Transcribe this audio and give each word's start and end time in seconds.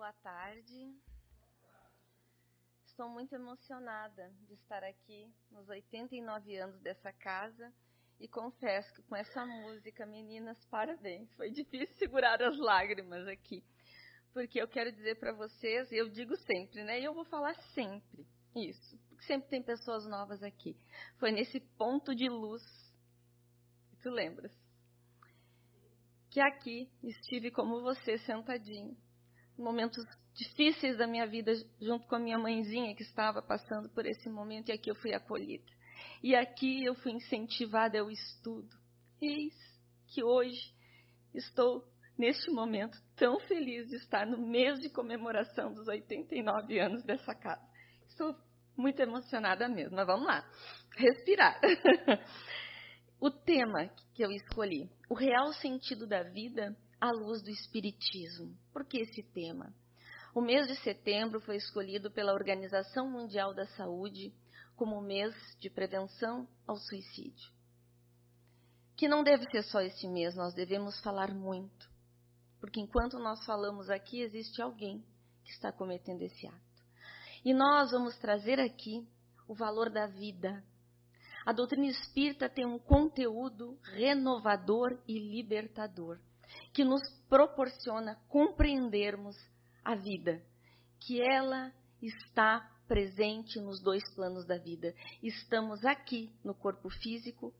Boa 0.00 0.14
tarde. 0.14 0.96
Estou 2.86 3.06
muito 3.10 3.34
emocionada 3.34 4.32
de 4.48 4.54
estar 4.54 4.82
aqui 4.82 5.30
nos 5.50 5.68
89 5.68 6.56
anos 6.56 6.80
dessa 6.80 7.12
casa 7.12 7.70
e 8.18 8.26
confesso 8.26 8.94
que 8.94 9.02
com 9.02 9.14
essa 9.14 9.44
música, 9.44 10.06
meninas, 10.06 10.56
parabéns. 10.70 11.30
Foi 11.34 11.50
difícil 11.50 11.94
segurar 11.98 12.40
as 12.40 12.56
lágrimas 12.56 13.28
aqui, 13.28 13.62
porque 14.32 14.58
eu 14.58 14.66
quero 14.66 14.90
dizer 14.90 15.18
para 15.18 15.34
vocês, 15.34 15.92
eu 15.92 16.08
digo 16.08 16.34
sempre, 16.34 16.82
né? 16.82 16.98
E 16.98 17.04
eu 17.04 17.12
vou 17.12 17.26
falar 17.26 17.52
sempre 17.74 18.26
isso, 18.56 18.98
porque 19.06 19.24
sempre 19.26 19.50
tem 19.50 19.62
pessoas 19.62 20.06
novas 20.06 20.42
aqui. 20.42 20.74
Foi 21.18 21.30
nesse 21.30 21.60
ponto 21.76 22.14
de 22.14 22.26
luz, 22.26 22.62
tu 24.00 24.08
lembras? 24.08 24.50
Que 26.30 26.40
aqui 26.40 26.90
estive 27.02 27.50
como 27.50 27.82
você 27.82 28.16
sentadinho 28.16 28.96
momentos 29.60 30.04
difíceis 30.34 30.96
da 30.96 31.06
minha 31.06 31.26
vida, 31.26 31.52
junto 31.80 32.06
com 32.06 32.16
a 32.16 32.18
minha 32.18 32.38
mãezinha 32.38 32.94
que 32.94 33.02
estava 33.02 33.42
passando 33.42 33.88
por 33.90 34.06
esse 34.06 34.28
momento, 34.28 34.70
e 34.70 34.72
aqui 34.72 34.90
eu 34.90 34.94
fui 34.94 35.12
acolhida. 35.12 35.64
E 36.22 36.34
aqui 36.34 36.84
eu 36.84 36.94
fui 36.94 37.12
incentivada 37.12 38.00
ao 38.00 38.10
estudo. 38.10 38.74
Eis 39.20 39.54
que 40.08 40.22
hoje 40.24 40.74
estou, 41.34 41.84
neste 42.18 42.50
momento, 42.50 42.98
tão 43.16 43.38
feliz 43.40 43.88
de 43.88 43.96
estar 43.96 44.26
no 44.26 44.38
mês 44.38 44.80
de 44.80 44.90
comemoração 44.90 45.72
dos 45.72 45.86
89 45.86 46.78
anos 46.78 47.02
dessa 47.04 47.34
casa. 47.34 47.62
Estou 48.08 48.34
muito 48.76 49.00
emocionada 49.00 49.68
mesmo, 49.68 49.96
mas 49.96 50.06
vamos 50.06 50.26
lá, 50.26 50.44
respirar. 50.96 51.60
o 53.20 53.30
tema 53.30 53.88
que 54.14 54.24
eu 54.24 54.30
escolhi, 54.32 54.90
o 55.08 55.14
real 55.14 55.52
sentido 55.54 56.06
da 56.06 56.22
vida 56.22 56.76
à 57.00 57.10
luz 57.10 57.40
do 57.42 57.50
Espiritismo. 57.50 58.54
Por 58.72 58.84
que 58.84 58.98
esse 58.98 59.22
tema? 59.22 59.74
O 60.34 60.40
mês 60.40 60.66
de 60.68 60.76
setembro 60.76 61.40
foi 61.40 61.56
escolhido 61.56 62.10
pela 62.10 62.34
Organização 62.34 63.10
Mundial 63.10 63.54
da 63.54 63.66
Saúde 63.68 64.32
como 64.76 64.96
o 64.96 65.02
mês 65.02 65.34
de 65.58 65.70
prevenção 65.70 66.46
ao 66.66 66.76
suicídio. 66.76 67.50
Que 68.96 69.08
não 69.08 69.24
deve 69.24 69.44
ser 69.50 69.62
só 69.64 69.80
esse 69.80 70.06
mês, 70.06 70.36
nós 70.36 70.54
devemos 70.54 71.00
falar 71.00 71.34
muito. 71.34 71.90
Porque 72.60 72.78
enquanto 72.78 73.18
nós 73.18 73.44
falamos 73.46 73.88
aqui, 73.88 74.20
existe 74.20 74.60
alguém 74.60 75.02
que 75.42 75.50
está 75.50 75.72
cometendo 75.72 76.22
esse 76.22 76.46
ato. 76.46 76.84
E 77.44 77.54
nós 77.54 77.90
vamos 77.90 78.16
trazer 78.18 78.60
aqui 78.60 79.08
o 79.48 79.54
valor 79.54 79.90
da 79.90 80.06
vida. 80.06 80.62
A 81.46 81.52
doutrina 81.52 81.86
espírita 81.86 82.48
tem 82.48 82.66
um 82.66 82.78
conteúdo 82.78 83.78
renovador 83.82 85.00
e 85.08 85.18
libertador 85.18 86.20
que 86.72 86.84
nos 86.84 87.02
proporciona 87.28 88.16
compreendermos 88.28 89.36
a 89.84 89.94
vida, 89.94 90.42
que 91.00 91.20
ela 91.20 91.72
está 92.00 92.60
presente 92.86 93.60
nos 93.60 93.80
dois 93.80 94.02
planos 94.14 94.46
da 94.46 94.58
vida. 94.58 94.94
Estamos 95.22 95.84
aqui 95.84 96.32
no 96.44 96.54
corpo 96.54 96.90
físico, 96.90 97.54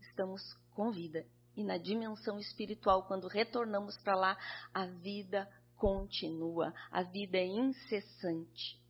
estamos 0.00 0.42
com 0.70 0.90
vida. 0.90 1.26
E 1.56 1.64
na 1.64 1.76
dimensão 1.76 2.38
espiritual, 2.38 3.04
quando 3.08 3.26
retornamos 3.26 3.98
para 3.98 4.14
lá, 4.14 4.38
a 4.72 4.86
vida 4.86 5.48
continua, 5.76 6.72
a 6.90 7.02
vida 7.02 7.36
é 7.38 7.46
incessante. 7.46 8.80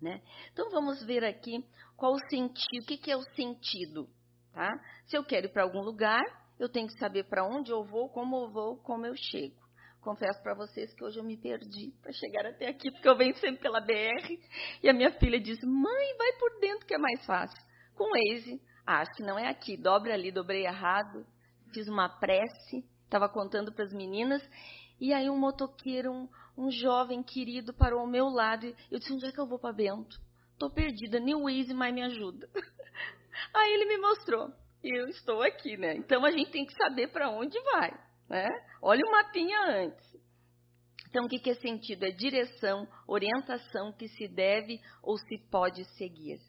Né? 0.00 0.22
Então 0.52 0.70
vamos 0.70 1.02
ver 1.04 1.24
aqui 1.24 1.64
qual 1.96 2.12
o 2.12 2.28
sentido, 2.28 2.82
o 2.82 2.86
que, 2.86 2.98
que 2.98 3.10
é 3.10 3.16
o 3.16 3.22
sentido. 3.34 4.08
Tá? 4.52 4.70
Se 5.06 5.16
eu 5.16 5.24
quero 5.24 5.46
ir 5.46 5.52
para 5.52 5.64
algum 5.64 5.80
lugar, 5.80 6.22
eu 6.58 6.68
tenho 6.68 6.86
que 6.86 6.98
saber 6.98 7.24
para 7.24 7.44
onde 7.44 7.70
eu 7.70 7.84
vou, 7.84 8.08
como 8.08 8.36
eu 8.36 8.50
vou, 8.50 8.76
como 8.78 9.06
eu 9.06 9.14
chego. 9.16 9.64
Confesso 10.00 10.42
para 10.42 10.54
vocês 10.54 10.92
que 10.92 11.02
hoje 11.02 11.18
eu 11.18 11.24
me 11.24 11.36
perdi 11.36 11.90
para 12.02 12.12
chegar 12.12 12.44
até 12.44 12.68
aqui, 12.68 12.90
porque 12.90 13.08
eu 13.08 13.16
venho 13.16 13.34
sempre 13.36 13.62
pela 13.62 13.80
BR 13.80 14.38
e 14.82 14.88
a 14.88 14.92
minha 14.92 15.10
filha 15.12 15.40
disse: 15.40 15.64
Mãe, 15.64 16.16
vai 16.18 16.32
por 16.38 16.60
dentro 16.60 16.86
que 16.86 16.94
é 16.94 16.98
mais 16.98 17.24
fácil. 17.24 17.58
Com 17.94 18.04
o 18.04 18.10
Waze, 18.10 18.60
ah, 18.86 19.00
acho 19.00 19.12
que 19.14 19.22
não 19.22 19.38
é 19.38 19.48
aqui, 19.48 19.78
dobra 19.78 20.12
ali, 20.12 20.30
dobrei 20.30 20.66
errado, 20.66 21.26
fiz 21.72 21.88
uma 21.88 22.08
prece, 22.08 22.84
estava 23.04 23.30
contando 23.30 23.72
para 23.72 23.84
as 23.84 23.94
meninas, 23.94 24.46
e 25.00 25.12
aí 25.14 25.30
um 25.30 25.38
motoqueiro, 25.38 26.12
um, 26.12 26.28
um 26.56 26.70
jovem 26.70 27.22
querido, 27.22 27.72
parou 27.72 28.00
ao 28.00 28.06
meu 28.06 28.28
lado 28.28 28.66
e 28.66 28.76
eu 28.90 28.98
disse: 28.98 29.12
Onde 29.12 29.24
é 29.24 29.32
que 29.32 29.40
eu 29.40 29.46
vou 29.46 29.58
para 29.58 29.72
Bento? 29.72 30.20
Estou 30.52 30.70
perdida, 30.70 31.18
nem 31.18 31.34
o 31.34 31.44
Waze 31.44 31.72
mais 31.72 31.94
me 31.94 32.02
ajuda. 32.02 32.46
Aí 33.54 33.72
ele 33.72 33.86
me 33.86 33.98
mostrou 33.98 34.52
e 34.84 34.98
eu 34.98 35.08
estou 35.08 35.42
aqui, 35.42 35.76
né? 35.76 35.96
Então 35.96 36.24
a 36.24 36.30
gente 36.30 36.50
tem 36.50 36.64
que 36.64 36.74
saber 36.74 37.08
para 37.08 37.30
onde 37.30 37.58
vai, 37.62 37.90
né? 38.28 38.48
Olha 38.82 39.02
o 39.04 39.10
mapinha 39.10 39.58
antes. 39.66 40.14
Então, 41.08 41.26
o 41.26 41.28
que, 41.28 41.38
que 41.38 41.50
é 41.50 41.54
sentido? 41.54 42.04
É 42.04 42.10
direção, 42.10 42.88
orientação 43.06 43.92
que 43.92 44.08
se 44.08 44.26
deve 44.26 44.80
ou 45.00 45.16
se 45.16 45.38
pode 45.48 45.84
seguir. 45.96 46.40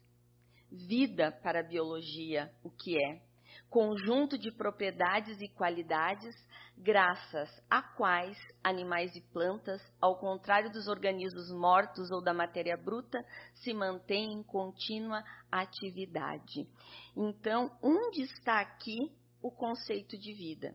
Vida 0.70 1.30
para 1.30 1.60
a 1.60 1.68
biologia, 1.68 2.50
o 2.64 2.70
que 2.70 2.96
é? 2.98 3.26
conjunto 3.68 4.38
de 4.38 4.50
propriedades 4.50 5.40
e 5.40 5.48
qualidades 5.48 6.34
graças 6.76 7.50
a 7.70 7.82
quais 7.82 8.38
animais 8.62 9.14
e 9.16 9.20
plantas, 9.20 9.80
ao 10.00 10.18
contrário 10.18 10.70
dos 10.70 10.86
organismos 10.86 11.50
mortos 11.50 12.10
ou 12.10 12.22
da 12.22 12.34
matéria 12.34 12.76
bruta, 12.76 13.24
se 13.54 13.72
mantêm 13.72 14.32
em 14.32 14.42
contínua 14.42 15.24
atividade. 15.50 16.68
Então, 17.16 17.70
onde 17.82 18.22
está 18.22 18.60
aqui 18.60 19.10
o 19.42 19.50
conceito 19.50 20.18
de 20.18 20.32
vida? 20.34 20.74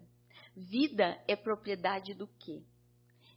Vida 0.56 1.22
é 1.28 1.36
propriedade 1.36 2.14
do 2.14 2.28
quê? 2.28 2.64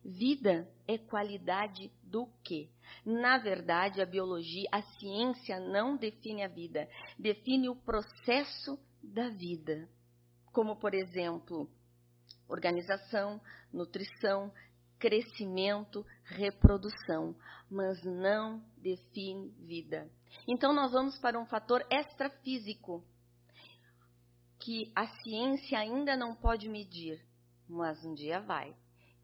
Vida 0.04 0.68
é 0.86 0.98
qualidade 0.98 1.90
do 2.02 2.26
quê? 2.42 2.68
Na 3.04 3.38
verdade, 3.38 4.02
a 4.02 4.06
biologia, 4.06 4.68
a 4.70 4.82
ciência 4.82 5.58
não 5.58 5.96
define 5.96 6.42
a 6.42 6.48
vida, 6.48 6.88
define 7.18 7.68
o 7.68 7.76
processo 7.76 8.78
da 9.02 9.30
vida, 9.30 9.88
como, 10.52 10.76
por 10.76 10.92
exemplo, 10.92 11.70
organização, 12.48 13.40
nutrição, 13.72 14.52
crescimento, 14.98 16.04
reprodução, 16.24 17.36
mas 17.70 18.02
não 18.04 18.64
define 18.78 19.50
vida. 19.60 20.10
Então, 20.48 20.72
nós 20.72 20.92
vamos 20.92 21.18
para 21.18 21.38
um 21.38 21.46
fator 21.46 21.84
extrafísico 21.90 23.04
que 24.58 24.90
a 24.94 25.06
ciência 25.06 25.78
ainda 25.78 26.16
não 26.16 26.34
pode 26.34 26.68
medir, 26.68 27.22
mas 27.68 28.02
um 28.04 28.14
dia 28.14 28.40
vai, 28.40 28.74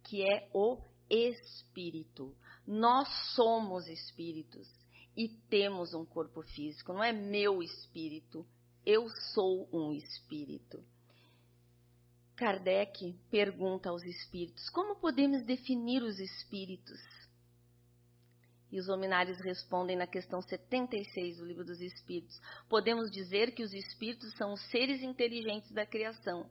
que 0.04 0.22
é 0.22 0.50
o 0.52 0.82
espírito. 1.08 2.36
Nós 2.66 3.08
somos 3.34 3.86
espíritos 3.88 4.68
e 5.16 5.28
temos 5.48 5.94
um 5.94 6.04
corpo 6.04 6.42
físico, 6.42 6.92
não 6.92 7.02
é 7.02 7.12
meu 7.12 7.62
espírito, 7.62 8.46
eu 8.84 9.08
sou 9.34 9.68
um 9.72 9.92
espírito. 9.92 10.84
Kardec 12.40 13.14
pergunta 13.30 13.90
aos 13.90 14.02
espíritos: 14.02 14.70
como 14.70 14.96
podemos 14.96 15.42
definir 15.44 16.02
os 16.02 16.18
espíritos? 16.18 16.98
E 18.72 18.80
os 18.80 18.88
hominários 18.88 19.38
respondem 19.40 19.94
na 19.94 20.06
questão 20.06 20.40
76 20.40 21.36
do 21.36 21.44
Livro 21.44 21.66
dos 21.66 21.82
Espíritos: 21.82 22.40
podemos 22.66 23.10
dizer 23.10 23.54
que 23.54 23.62
os 23.62 23.74
espíritos 23.74 24.34
são 24.38 24.54
os 24.54 24.70
seres 24.70 25.02
inteligentes 25.02 25.70
da 25.72 25.84
criação. 25.84 26.48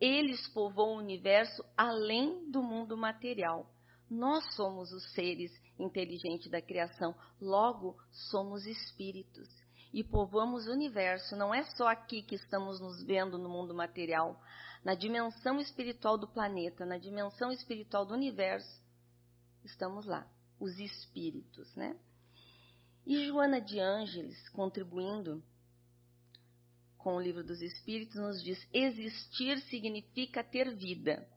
Eles 0.00 0.46
povoam 0.50 0.94
o 0.94 1.02
universo 1.02 1.64
além 1.76 2.48
do 2.48 2.62
mundo 2.62 2.96
material. 2.96 3.68
Nós 4.08 4.44
somos 4.54 4.92
os 4.92 5.12
seres 5.12 5.50
inteligentes 5.76 6.48
da 6.52 6.62
criação, 6.62 7.16
logo 7.40 7.96
somos 8.30 8.64
espíritos 8.64 9.48
e 9.92 10.04
povoamos 10.04 10.68
o 10.68 10.72
universo. 10.72 11.34
Não 11.34 11.52
é 11.52 11.64
só 11.64 11.88
aqui 11.88 12.22
que 12.22 12.36
estamos 12.36 12.80
nos 12.80 13.02
vendo 13.02 13.36
no 13.38 13.48
mundo 13.48 13.74
material, 13.74 14.40
na 14.84 14.94
dimensão 14.94 15.60
espiritual 15.60 16.18
do 16.18 16.26
planeta, 16.26 16.84
na 16.84 16.98
dimensão 16.98 17.52
espiritual 17.52 18.04
do 18.04 18.14
universo, 18.14 18.82
estamos 19.64 20.06
lá, 20.06 20.26
os 20.58 20.78
espíritos, 20.78 21.74
né? 21.76 21.96
E 23.06 23.26
Joana 23.26 23.60
de 23.60 23.78
Ângeles, 23.78 24.48
contribuindo 24.50 25.42
com 26.98 27.16
o 27.16 27.20
livro 27.20 27.42
dos 27.42 27.60
Espíritos, 27.60 28.16
nos 28.16 28.42
diz: 28.42 28.58
existir 28.72 29.58
significa 29.62 30.44
ter 30.44 30.74
vida, 30.76 31.28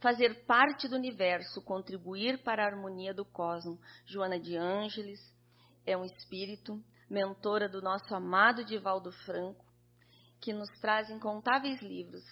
fazer 0.00 0.44
parte 0.44 0.86
do 0.86 0.94
universo, 0.94 1.60
contribuir 1.62 2.42
para 2.42 2.62
a 2.62 2.66
harmonia 2.66 3.12
do 3.12 3.24
cosmos. 3.24 3.80
Joana 4.06 4.38
de 4.38 4.56
Ângeles 4.56 5.20
é 5.84 5.96
um 5.96 6.04
espírito 6.04 6.82
mentora 7.10 7.68
do 7.68 7.82
nosso 7.82 8.14
amado 8.14 8.64
Divaldo 8.64 9.10
Franco, 9.10 9.64
que 10.40 10.52
nos 10.52 10.68
traz 10.80 11.10
incontáveis 11.10 11.82
livros 11.82 12.24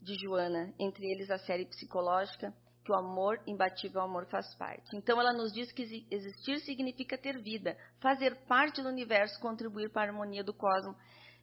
de 0.00 0.14
Joana, 0.14 0.72
entre 0.78 1.06
eles 1.06 1.30
a 1.30 1.38
série 1.38 1.66
psicológica, 1.66 2.54
que 2.84 2.92
o 2.92 2.94
amor 2.94 3.38
imbatível, 3.46 4.00
amor 4.00 4.26
faz 4.26 4.54
parte. 4.54 4.96
Então 4.96 5.20
ela 5.20 5.32
nos 5.32 5.52
diz 5.52 5.70
que 5.72 6.06
existir 6.10 6.58
significa 6.60 7.18
ter 7.18 7.38
vida, 7.42 7.76
fazer 8.00 8.34
parte 8.46 8.80
do 8.82 8.88
universo, 8.88 9.38
contribuir 9.40 9.90
para 9.90 10.10
a 10.10 10.14
harmonia 10.14 10.42
do 10.42 10.54
cosmos. 10.54 10.96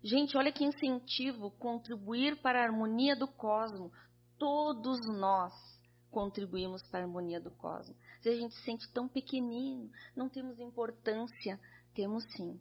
Gente, 0.03 0.35
olha 0.37 0.51
que 0.51 0.63
incentivo 0.63 1.51
contribuir 1.51 2.41
para 2.41 2.59
a 2.59 2.63
harmonia 2.63 3.15
do 3.15 3.27
cosmos. 3.27 3.91
Todos 4.39 4.99
nós 5.19 5.53
contribuímos 6.09 6.81
para 6.89 7.01
a 7.01 7.03
harmonia 7.03 7.39
do 7.39 7.51
cosmos. 7.51 7.95
Se 8.21 8.29
a 8.29 8.35
gente 8.35 8.55
se 8.55 8.63
sente 8.63 8.91
tão 8.91 9.07
pequenino, 9.07 9.91
não 10.15 10.29
temos 10.29 10.59
importância, 10.59 11.59
temos 11.93 12.23
sim. 12.35 12.59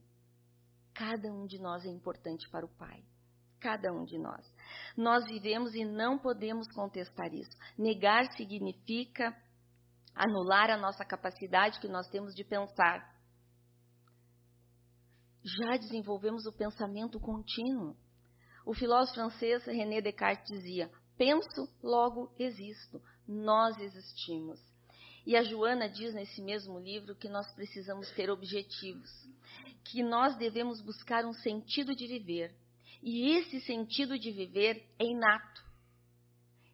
Cada 0.93 1.33
um 1.33 1.47
de 1.47 1.59
nós 1.59 1.85
é 1.87 1.89
importante 1.89 2.49
para 2.51 2.67
o 2.67 2.69
Pai. 2.69 3.03
Cada 3.65 3.91
um 3.91 4.05
de 4.05 4.19
nós. 4.19 4.45
Nós 4.95 5.25
vivemos 5.25 5.75
e 5.75 5.87
não 5.87 6.19
podemos 6.19 6.71
contestar 6.75 7.33
isso. 7.33 7.57
Negar 7.79 8.31
significa 8.37 9.35
anular 10.15 10.69
a 10.69 10.77
nossa 10.77 11.03
capacidade 11.03 11.81
que 11.81 11.89
nós 11.89 12.07
temos 12.09 12.35
de 12.35 12.45
pensar. 12.45 13.11
Já 15.43 15.79
desenvolvemos 15.79 16.45
o 16.45 16.53
pensamento 16.53 17.19
contínuo. 17.19 17.97
O 18.67 18.75
filósofo 18.75 19.15
francês 19.15 19.65
René 19.65 20.03
Descartes 20.03 20.47
dizia: 20.47 20.91
penso, 21.17 21.67
logo 21.83 22.35
existo. 22.39 23.01
Nós 23.27 23.79
existimos. 23.79 24.61
E 25.25 25.39
a 25.39 25.43
Joana 25.43 25.89
diz 25.89 26.13
nesse 26.13 26.43
mesmo 26.43 26.79
livro 26.79 27.17
que 27.17 27.31
nós 27.31 27.51
precisamos 27.55 28.11
ter 28.11 28.29
objetivos, 28.29 29.11
que 29.87 30.03
nós 30.03 30.37
devemos 30.37 30.83
buscar 30.83 31.25
um 31.25 31.33
sentido 31.33 31.97
de 31.97 32.07
viver. 32.07 32.55
E 33.07 33.37
esse 33.37 33.61
sentido 33.61 34.19
de 34.19 34.33
viver 34.33 34.83
é 34.99 35.05
inato. 35.05 35.63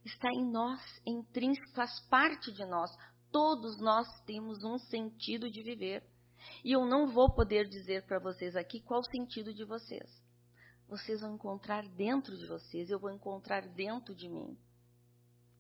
Está 0.05 0.29
em 0.33 0.49
nós, 0.49 0.81
é 1.05 1.11
intrínseco, 1.11 1.73
faz 1.73 1.99
parte 2.09 2.53
de 2.53 2.65
nós. 2.67 2.89
Todos 3.33 3.81
nós 3.81 4.07
temos 4.27 4.63
um 4.63 4.79
sentido 4.79 5.51
de 5.51 5.61
viver. 5.61 6.09
E 6.65 6.71
eu 6.71 6.87
não 6.87 7.09
vou 7.09 7.35
poder 7.35 7.69
dizer 7.69 8.07
para 8.07 8.21
vocês 8.21 8.55
aqui 8.55 8.81
qual 8.81 9.01
o 9.01 9.11
sentido 9.11 9.53
de 9.53 9.65
vocês. 9.65 10.09
Vocês 10.89 11.21
vão 11.21 11.35
encontrar 11.35 11.83
dentro 11.89 12.39
de 12.39 12.47
vocês, 12.47 12.91
eu 12.91 13.01
vou 13.01 13.11
encontrar 13.11 13.67
dentro 13.67 14.15
de 14.15 14.29
mim. 14.29 14.57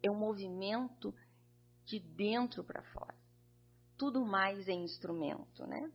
É 0.01 0.09
um 0.09 0.19
movimento 0.19 1.13
de 1.85 1.99
dentro 1.99 2.63
para 2.63 2.85
fora. 2.93 3.17
Tudo 3.99 4.25
mais 4.25 4.69
é 4.69 4.73
instrumento, 4.73 5.67
né? 5.67 5.93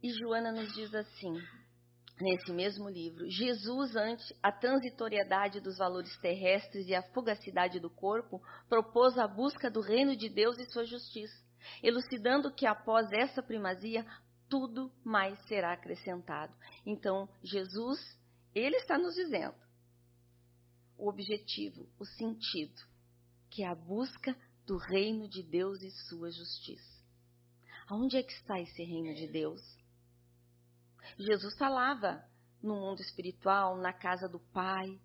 E 0.00 0.08
Joana 0.12 0.52
nos 0.52 0.72
diz 0.72 0.94
assim, 0.94 1.34
nesse 2.20 2.52
mesmo 2.52 2.88
livro: 2.88 3.28
Jesus, 3.28 3.94
ante 3.96 4.34
a 4.42 4.52
transitoriedade 4.52 5.60
dos 5.60 5.78
valores 5.78 6.16
terrestres 6.18 6.86
e 6.88 6.94
a 6.94 7.02
fugacidade 7.12 7.80
do 7.80 7.90
corpo, 7.90 8.42
propôs 8.68 9.16
a 9.18 9.26
busca 9.26 9.70
do 9.70 9.80
reino 9.80 10.16
de 10.16 10.28
Deus 10.28 10.58
e 10.58 10.70
sua 10.70 10.84
justiça, 10.84 11.36
elucidando 11.82 12.52
que 12.52 12.66
após 12.66 13.10
essa 13.12 13.42
primazia 13.42 14.04
tudo 14.48 14.90
mais 15.04 15.38
será 15.46 15.72
acrescentado. 15.72 16.54
Então, 16.86 17.28
Jesus, 17.42 17.98
ele 18.54 18.76
está 18.76 18.98
nos 18.98 19.14
dizendo 19.14 19.54
o 20.96 21.08
objetivo, 21.08 21.88
o 21.98 22.04
sentido, 22.04 22.80
que 23.50 23.62
é 23.62 23.68
a 23.68 23.74
busca 23.74 24.36
do 24.66 24.76
reino 24.76 25.28
de 25.28 25.42
Deus 25.42 25.80
e 25.82 25.90
sua 26.08 26.30
justiça. 26.30 26.98
Aonde 27.88 28.16
é 28.16 28.22
que 28.22 28.32
está 28.32 28.60
esse 28.60 28.82
reino 28.82 29.14
de 29.14 29.28
Deus? 29.28 29.62
Jesus 31.16 31.56
falava 31.56 32.22
no 32.62 32.74
mundo 32.74 33.00
espiritual, 33.00 33.76
na 33.76 33.92
casa 33.92 34.28
do 34.28 34.40
Pai. 34.52 34.98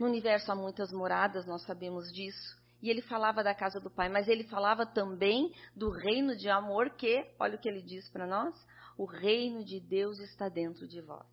No 0.00 0.06
universo 0.06 0.50
há 0.50 0.54
muitas 0.54 0.92
moradas, 0.92 1.46
nós 1.46 1.62
sabemos 1.64 2.10
disso. 2.12 2.56
E 2.82 2.90
ele 2.90 3.02
falava 3.02 3.42
da 3.42 3.54
casa 3.54 3.80
do 3.80 3.90
Pai, 3.90 4.08
mas 4.08 4.28
ele 4.28 4.44
falava 4.44 4.86
também 4.86 5.52
do 5.74 5.90
reino 5.90 6.36
de 6.36 6.48
amor 6.48 6.90
que, 6.90 7.26
olha 7.38 7.56
o 7.56 7.58
que 7.58 7.68
ele 7.68 7.82
diz 7.82 8.08
para 8.10 8.26
nós: 8.26 8.54
o 8.96 9.04
reino 9.04 9.64
de 9.64 9.80
Deus 9.80 10.18
está 10.20 10.48
dentro 10.48 10.86
de 10.86 11.00
vós. 11.00 11.26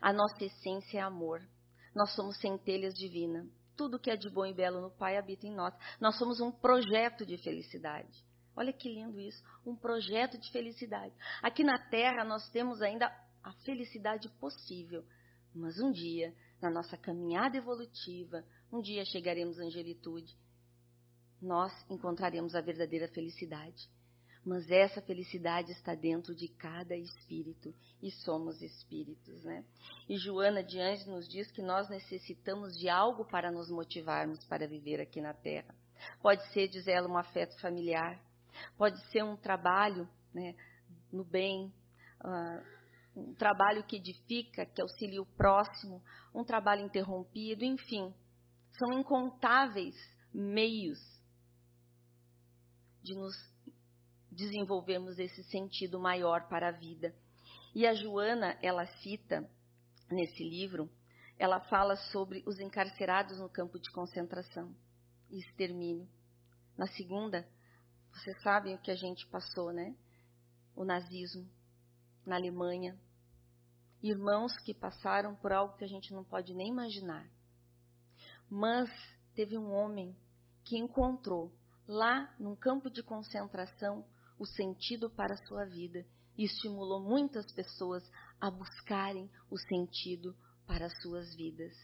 A 0.00 0.12
nossa 0.12 0.44
essência 0.44 0.98
é 0.98 1.00
amor. 1.00 1.40
Nós 1.94 2.14
somos 2.14 2.38
centelhas 2.38 2.94
divinas. 2.94 3.46
Tudo 3.76 3.98
que 3.98 4.10
é 4.10 4.16
de 4.16 4.28
bom 4.30 4.44
e 4.46 4.52
belo 4.52 4.80
no 4.80 4.90
Pai 4.90 5.16
habita 5.16 5.46
em 5.46 5.54
nós. 5.54 5.74
Nós 6.00 6.16
somos 6.18 6.40
um 6.40 6.50
projeto 6.50 7.24
de 7.24 7.38
felicidade. 7.38 8.24
Olha 8.56 8.72
que 8.72 8.88
lindo 8.88 9.20
isso, 9.20 9.42
um 9.66 9.74
projeto 9.74 10.38
de 10.38 10.50
felicidade. 10.50 11.14
Aqui 11.42 11.64
na 11.64 11.78
Terra 11.88 12.24
nós 12.24 12.48
temos 12.50 12.80
ainda 12.80 13.06
a 13.42 13.52
felicidade 13.64 14.28
possível, 14.40 15.04
mas 15.54 15.78
um 15.78 15.90
dia, 15.90 16.34
na 16.60 16.70
nossa 16.70 16.96
caminhada 16.96 17.56
evolutiva, 17.56 18.44
um 18.72 18.80
dia 18.80 19.04
chegaremos 19.04 19.58
à 19.58 19.64
angelitude, 19.64 20.36
nós 21.40 21.72
encontraremos 21.90 22.54
a 22.54 22.60
verdadeira 22.60 23.08
felicidade. 23.08 23.88
Mas 24.44 24.70
essa 24.70 25.00
felicidade 25.00 25.72
está 25.72 25.94
dentro 25.94 26.34
de 26.34 26.48
cada 26.48 26.94
espírito 26.94 27.74
e 28.02 28.10
somos 28.10 28.60
espíritos, 28.60 29.42
né? 29.42 29.64
E 30.06 30.18
Joana 30.18 30.62
de 30.62 30.78
Anjos 30.78 31.06
nos 31.06 31.26
diz 31.26 31.50
que 31.50 31.62
nós 31.62 31.88
necessitamos 31.88 32.78
de 32.78 32.88
algo 32.88 33.24
para 33.24 33.50
nos 33.50 33.70
motivarmos 33.70 34.44
para 34.44 34.68
viver 34.68 35.00
aqui 35.00 35.20
na 35.20 35.32
Terra. 35.32 35.74
Pode 36.20 36.46
ser, 36.52 36.68
diz 36.68 36.86
ela, 36.86 37.08
um 37.08 37.16
afeto 37.16 37.58
familiar, 37.58 38.20
Pode 38.76 38.98
ser 39.10 39.22
um 39.22 39.36
trabalho 39.36 40.08
né, 40.32 40.54
no 41.12 41.24
bem, 41.24 41.72
uh, 42.24 42.74
um 43.16 43.34
trabalho 43.34 43.84
que 43.84 43.96
edifica, 43.96 44.66
que 44.66 44.82
auxilia 44.82 45.22
o 45.22 45.26
próximo, 45.26 46.02
um 46.34 46.44
trabalho 46.44 46.84
interrompido, 46.84 47.64
enfim. 47.64 48.12
São 48.78 48.92
incontáveis 48.92 49.94
meios 50.32 50.98
de 53.02 53.14
nos 53.14 53.34
desenvolvermos 54.30 55.18
esse 55.18 55.44
sentido 55.44 56.00
maior 56.00 56.48
para 56.48 56.68
a 56.68 56.72
vida. 56.72 57.14
E 57.74 57.86
a 57.86 57.94
Joana, 57.94 58.58
ela 58.62 58.86
cita 59.02 59.48
nesse 60.10 60.42
livro, 60.42 60.90
ela 61.38 61.60
fala 61.60 61.96
sobre 61.96 62.42
os 62.46 62.58
encarcerados 62.58 63.38
no 63.38 63.48
campo 63.48 63.78
de 63.78 63.90
concentração 63.90 64.74
e 65.30 65.38
extermínio. 65.38 66.08
Na 66.76 66.86
segunda, 66.88 67.46
vocês 68.14 68.40
sabem 68.42 68.74
o 68.74 68.78
que 68.78 68.92
a 68.92 68.94
gente 68.96 69.26
passou, 69.26 69.72
né? 69.72 69.94
O 70.76 70.84
nazismo 70.84 71.50
na 72.24 72.36
Alemanha. 72.36 72.96
Irmãos 74.00 74.56
que 74.58 74.72
passaram 74.72 75.34
por 75.34 75.52
algo 75.52 75.76
que 75.76 75.84
a 75.84 75.88
gente 75.88 76.12
não 76.12 76.22
pode 76.22 76.54
nem 76.54 76.68
imaginar. 76.68 77.28
Mas 78.48 78.88
teve 79.34 79.58
um 79.58 79.72
homem 79.72 80.16
que 80.62 80.78
encontrou 80.78 81.52
lá 81.88 82.32
num 82.38 82.54
campo 82.54 82.88
de 82.88 83.02
concentração 83.02 84.06
o 84.38 84.46
sentido 84.46 85.10
para 85.10 85.34
a 85.34 85.46
sua 85.46 85.64
vida 85.64 86.06
e 86.38 86.44
estimulou 86.44 87.00
muitas 87.00 87.50
pessoas 87.52 88.08
a 88.40 88.50
buscarem 88.50 89.28
o 89.50 89.58
sentido 89.58 90.36
para 90.66 90.86
as 90.86 91.02
suas 91.02 91.34
vidas. 91.34 91.74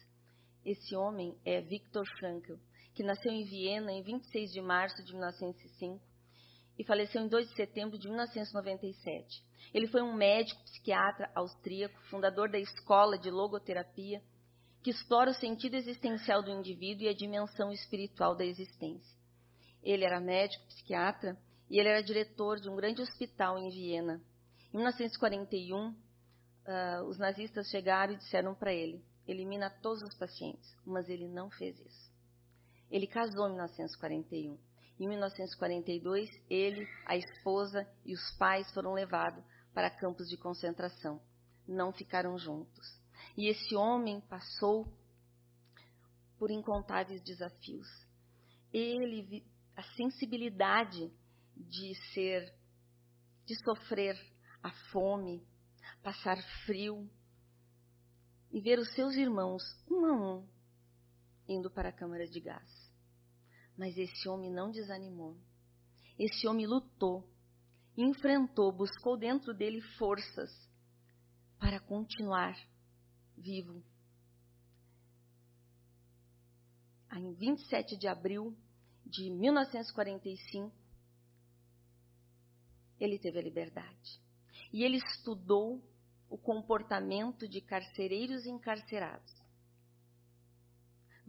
Esse 0.63 0.95
homem 0.95 1.37
é 1.43 1.61
Viktor 1.61 2.05
Frankl, 2.17 2.55
que 2.93 3.03
nasceu 3.03 3.31
em 3.31 3.43
Viena 3.43 3.91
em 3.91 4.01
26 4.01 4.51
de 4.51 4.61
março 4.61 5.03
de 5.03 5.11
1905 5.11 6.10
e 6.77 6.83
faleceu 6.83 7.21
em 7.21 7.27
2 7.27 7.49
de 7.49 7.55
setembro 7.55 7.97
de 7.97 8.07
1997. 8.07 9.43
Ele 9.73 9.87
foi 9.87 10.01
um 10.01 10.13
médico 10.13 10.63
psiquiatra 10.63 11.29
austríaco, 11.35 11.99
fundador 12.09 12.49
da 12.49 12.59
escola 12.59 13.17
de 13.17 13.29
logoterapia, 13.29 14.21
que 14.83 14.89
explora 14.89 15.31
o 15.31 15.35
sentido 15.35 15.75
existencial 15.75 16.41
do 16.41 16.49
indivíduo 16.49 17.05
e 17.05 17.09
a 17.09 17.13
dimensão 17.13 17.71
espiritual 17.71 18.35
da 18.35 18.43
existência. 18.43 19.15
Ele 19.83 20.03
era 20.03 20.19
médico 20.19 20.65
psiquiatra 20.65 21.37
e 21.69 21.79
ele 21.79 21.89
era 21.89 22.03
diretor 22.03 22.59
de 22.59 22.69
um 22.69 22.75
grande 22.75 23.01
hospital 23.01 23.57
em 23.57 23.69
Viena. 23.69 24.21
Em 24.73 24.77
1941, 24.77 25.89
uh, 25.89 25.95
ah, 26.65 27.03
os 27.07 27.17
nazistas 27.17 27.67
chegaram 27.69 28.13
e 28.13 28.17
disseram 28.17 28.55
para 28.55 28.73
ele: 28.73 29.03
elimina 29.27 29.69
todos 29.69 30.01
os 30.01 30.15
pacientes, 30.17 30.75
mas 30.85 31.09
ele 31.09 31.27
não 31.27 31.49
fez 31.49 31.79
isso. 31.79 32.11
Ele 32.89 33.07
casou 33.07 33.47
em 33.47 33.53
1941 33.53 34.70
em 35.01 35.07
1942, 35.07 36.29
ele, 36.47 36.87
a 37.07 37.17
esposa 37.17 37.89
e 38.05 38.13
os 38.13 38.37
pais 38.37 38.71
foram 38.71 38.93
levados 38.93 39.43
para 39.73 39.89
campos 39.89 40.29
de 40.29 40.37
concentração. 40.37 41.19
Não 41.67 41.91
ficaram 41.91 42.37
juntos. 42.37 43.01
E 43.35 43.47
esse 43.47 43.75
homem 43.75 44.21
passou 44.21 44.87
por 46.37 46.51
incontáveis 46.51 47.19
desafios. 47.23 47.87
Ele, 48.71 49.43
a 49.75 49.81
sensibilidade 49.95 51.11
de 51.57 51.95
ser, 52.13 52.53
de 53.47 53.55
sofrer 53.63 54.15
a 54.61 54.69
fome, 54.91 55.43
passar 56.03 56.37
frio 56.67 57.09
e 58.51 58.61
ver 58.61 58.77
os 58.77 58.93
seus 58.93 59.15
irmãos, 59.15 59.63
um 59.89 60.05
a 60.05 60.13
um, 60.13 60.47
indo 61.47 61.71
para 61.71 61.89
a 61.89 61.93
câmara 61.93 62.27
de 62.27 62.39
gás. 62.39 62.80
Mas 63.81 63.97
esse 63.97 64.29
homem 64.29 64.51
não 64.51 64.69
desanimou. 64.69 65.35
Esse 66.19 66.47
homem 66.47 66.67
lutou, 66.67 67.27
enfrentou, 67.97 68.71
buscou 68.71 69.17
dentro 69.17 69.55
dele 69.55 69.81
forças 69.97 70.51
para 71.57 71.79
continuar 71.79 72.55
vivo. 73.35 73.83
Em 77.11 77.33
27 77.33 77.97
de 77.97 78.07
abril 78.07 78.55
de 79.03 79.31
1945, 79.31 80.71
ele 82.99 83.17
teve 83.17 83.39
a 83.39 83.41
liberdade. 83.41 84.21
E 84.71 84.83
ele 84.83 84.97
estudou 84.97 85.83
o 86.29 86.37
comportamento 86.37 87.49
de 87.49 87.59
carcereiros 87.61 88.45
e 88.45 88.51
encarcerados 88.51 89.40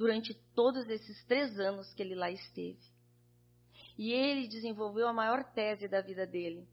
durante 0.03 0.35
todos 0.53 0.89
esses 0.89 1.25
três 1.27 1.61
anos 1.61 1.95
que 1.95 2.03
ele 2.03 2.17
lá 2.17 2.29
esteve. 2.29 2.83
E 3.97 4.11
ele 4.11 4.49
desenvolveu 4.49 5.07
a 5.07 5.13
maior 5.13 5.45
tese 5.53 5.87
da 5.87 6.01
vida 6.01 6.27
dele, 6.27 6.67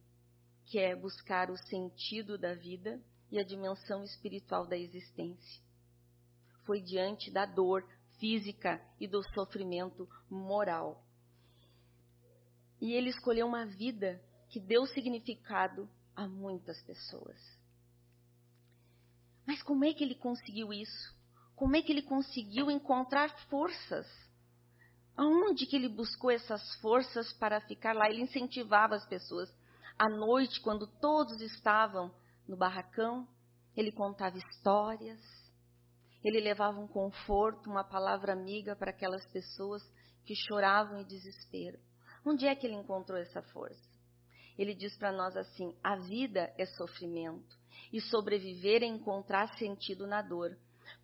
que 0.65 0.79
é 0.79 0.95
buscar 0.95 1.51
o 1.51 1.55
sentido 1.55 2.39
da 2.39 2.55
vida 2.55 3.00
e 3.29 3.38
a 3.38 3.43
dimensão 3.43 4.03
espiritual 4.03 4.65
da 4.65 4.75
existência. 4.75 5.62
Foi 6.65 6.81
diante 6.81 7.29
da 7.29 7.45
dor 7.45 7.88
física 8.17 8.81
e 9.00 9.07
do 9.07 9.21
sofrimento 9.36 10.09
moral. 10.27 11.05
E 12.81 12.93
ele 12.93 13.12
escolheu 13.12 13.45
uma 13.45 13.63
vida 13.63 14.19
que 14.50 14.59
deu 14.59 14.88
significado 14.88 15.88
a 16.15 16.27
muitas 16.27 16.81
pessoas. 16.81 17.39
Mas 19.45 19.62
como 19.62 19.86
é 19.86 19.93
que 19.93 20.03
ele 20.03 20.15
conseguiu 20.15 20.74
isso? 20.74 21.18
Como 21.59 21.75
é 21.75 21.81
que 21.81 21.91
ele 21.91 22.03
conseguiu 22.03 22.71
encontrar 22.71 23.29
forças? 23.49 24.07
Aonde 25.17 25.65
que 25.65 25.75
ele 25.75 25.89
buscou 25.89 26.31
essas 26.31 26.63
forças 26.75 27.33
para 27.33 27.59
ficar 27.59 27.93
lá? 27.93 28.09
Ele 28.09 28.21
incentivava 28.21 28.95
as 28.95 29.05
pessoas. 29.05 29.53
À 29.97 30.07
noite, 30.07 30.61
quando 30.61 30.87
todos 30.87 31.41
estavam 31.41 32.15
no 32.47 32.55
barracão, 32.55 33.27
ele 33.75 33.91
contava 33.91 34.37
histórias, 34.37 35.19
ele 36.23 36.39
levava 36.39 36.79
um 36.79 36.87
conforto, 36.87 37.69
uma 37.69 37.83
palavra 37.83 38.31
amiga 38.31 38.73
para 38.73 38.91
aquelas 38.91 39.25
pessoas 39.25 39.83
que 40.23 40.35
choravam 40.35 41.01
em 41.01 41.05
desespero. 41.05 41.77
Onde 42.25 42.47
é 42.47 42.55
que 42.55 42.65
ele 42.65 42.75
encontrou 42.75 43.19
essa 43.19 43.41
força? 43.41 43.89
Ele 44.57 44.73
diz 44.73 44.97
para 44.97 45.11
nós 45.11 45.35
assim: 45.35 45.77
a 45.83 45.97
vida 45.97 46.53
é 46.57 46.65
sofrimento 46.65 47.53
e 47.91 47.99
sobreviver 47.99 48.81
é 48.81 48.85
encontrar 48.85 49.57
sentido 49.57 50.07
na 50.07 50.21
dor. 50.21 50.57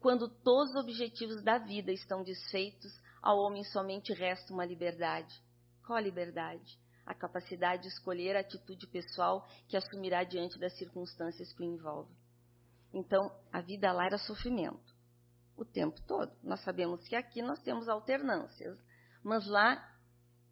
Quando 0.06 0.30
todos 0.30 0.70
os 0.70 0.76
objetivos 0.76 1.42
da 1.42 1.58
vida 1.58 1.92
estão 1.92 2.22
desfeitos, 2.22 2.94
ao 3.24 3.40
homem 3.40 3.64
somente 3.64 4.14
resta 4.14 4.54
uma 4.54 4.64
liberdade. 4.64 5.36
Qual 5.84 5.98
a 5.98 6.00
liberdade? 6.00 6.78
A 7.08 7.16
capacidade 7.16 7.82
de 7.82 7.88
escolher 7.88 8.36
a 8.36 8.42
atitude 8.42 8.86
pessoal 8.86 9.48
que 9.68 9.76
assumirá 9.76 10.24
diante 10.24 10.60
das 10.60 10.78
circunstâncias 10.78 11.52
que 11.54 11.64
o 11.64 11.66
envolvem. 11.66 12.16
Então, 12.94 13.36
a 13.52 13.62
vida 13.62 13.92
lá 13.92 14.06
era 14.06 14.20
sofrimento 14.20 14.94
o 15.58 15.66
tempo 15.66 16.00
todo. 16.06 16.32
Nós 16.44 16.60
sabemos 16.64 17.08
que 17.08 17.16
aqui 17.16 17.42
nós 17.42 17.58
temos 17.64 17.90
alternâncias, 17.90 18.78
mas 19.24 19.48
lá 19.48 19.92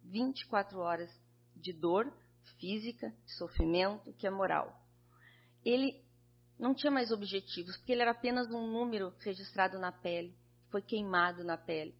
24 0.02 0.80
horas 0.80 1.16
de 1.54 1.72
dor 1.72 2.12
física, 2.58 3.08
de 3.24 3.36
sofrimento, 3.36 4.12
que 4.14 4.26
é 4.26 4.30
moral. 4.30 4.76
Ele 5.64 6.03
não 6.58 6.74
tinha 6.74 6.90
mais 6.90 7.10
objetivos, 7.10 7.76
porque 7.76 7.92
ele 7.92 8.02
era 8.02 8.12
apenas 8.12 8.48
um 8.48 8.66
número 8.66 9.12
registrado 9.20 9.78
na 9.78 9.92
pele, 9.92 10.34
foi 10.70 10.82
queimado 10.82 11.44
na 11.44 11.56
pele. 11.56 11.94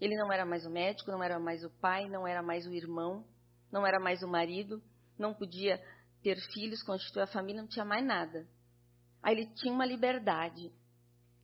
Ele 0.00 0.16
não 0.16 0.30
era 0.30 0.44
mais 0.44 0.66
o 0.66 0.70
médico, 0.70 1.10
não 1.10 1.22
era 1.22 1.38
mais 1.38 1.64
o 1.64 1.70
pai, 1.70 2.08
não 2.08 2.26
era 2.26 2.42
mais 2.42 2.66
o 2.66 2.74
irmão, 2.74 3.26
não 3.72 3.86
era 3.86 3.98
mais 3.98 4.22
o 4.22 4.28
marido, 4.28 4.82
não 5.18 5.32
podia 5.32 5.82
ter 6.22 6.36
filhos, 6.52 6.82
constituir 6.82 7.22
a 7.22 7.26
família, 7.26 7.62
não 7.62 7.68
tinha 7.68 7.84
mais 7.84 8.04
nada. 8.04 8.46
Aí 9.22 9.34
ele 9.34 9.46
tinha 9.54 9.72
uma 9.72 9.86
liberdade, 9.86 10.72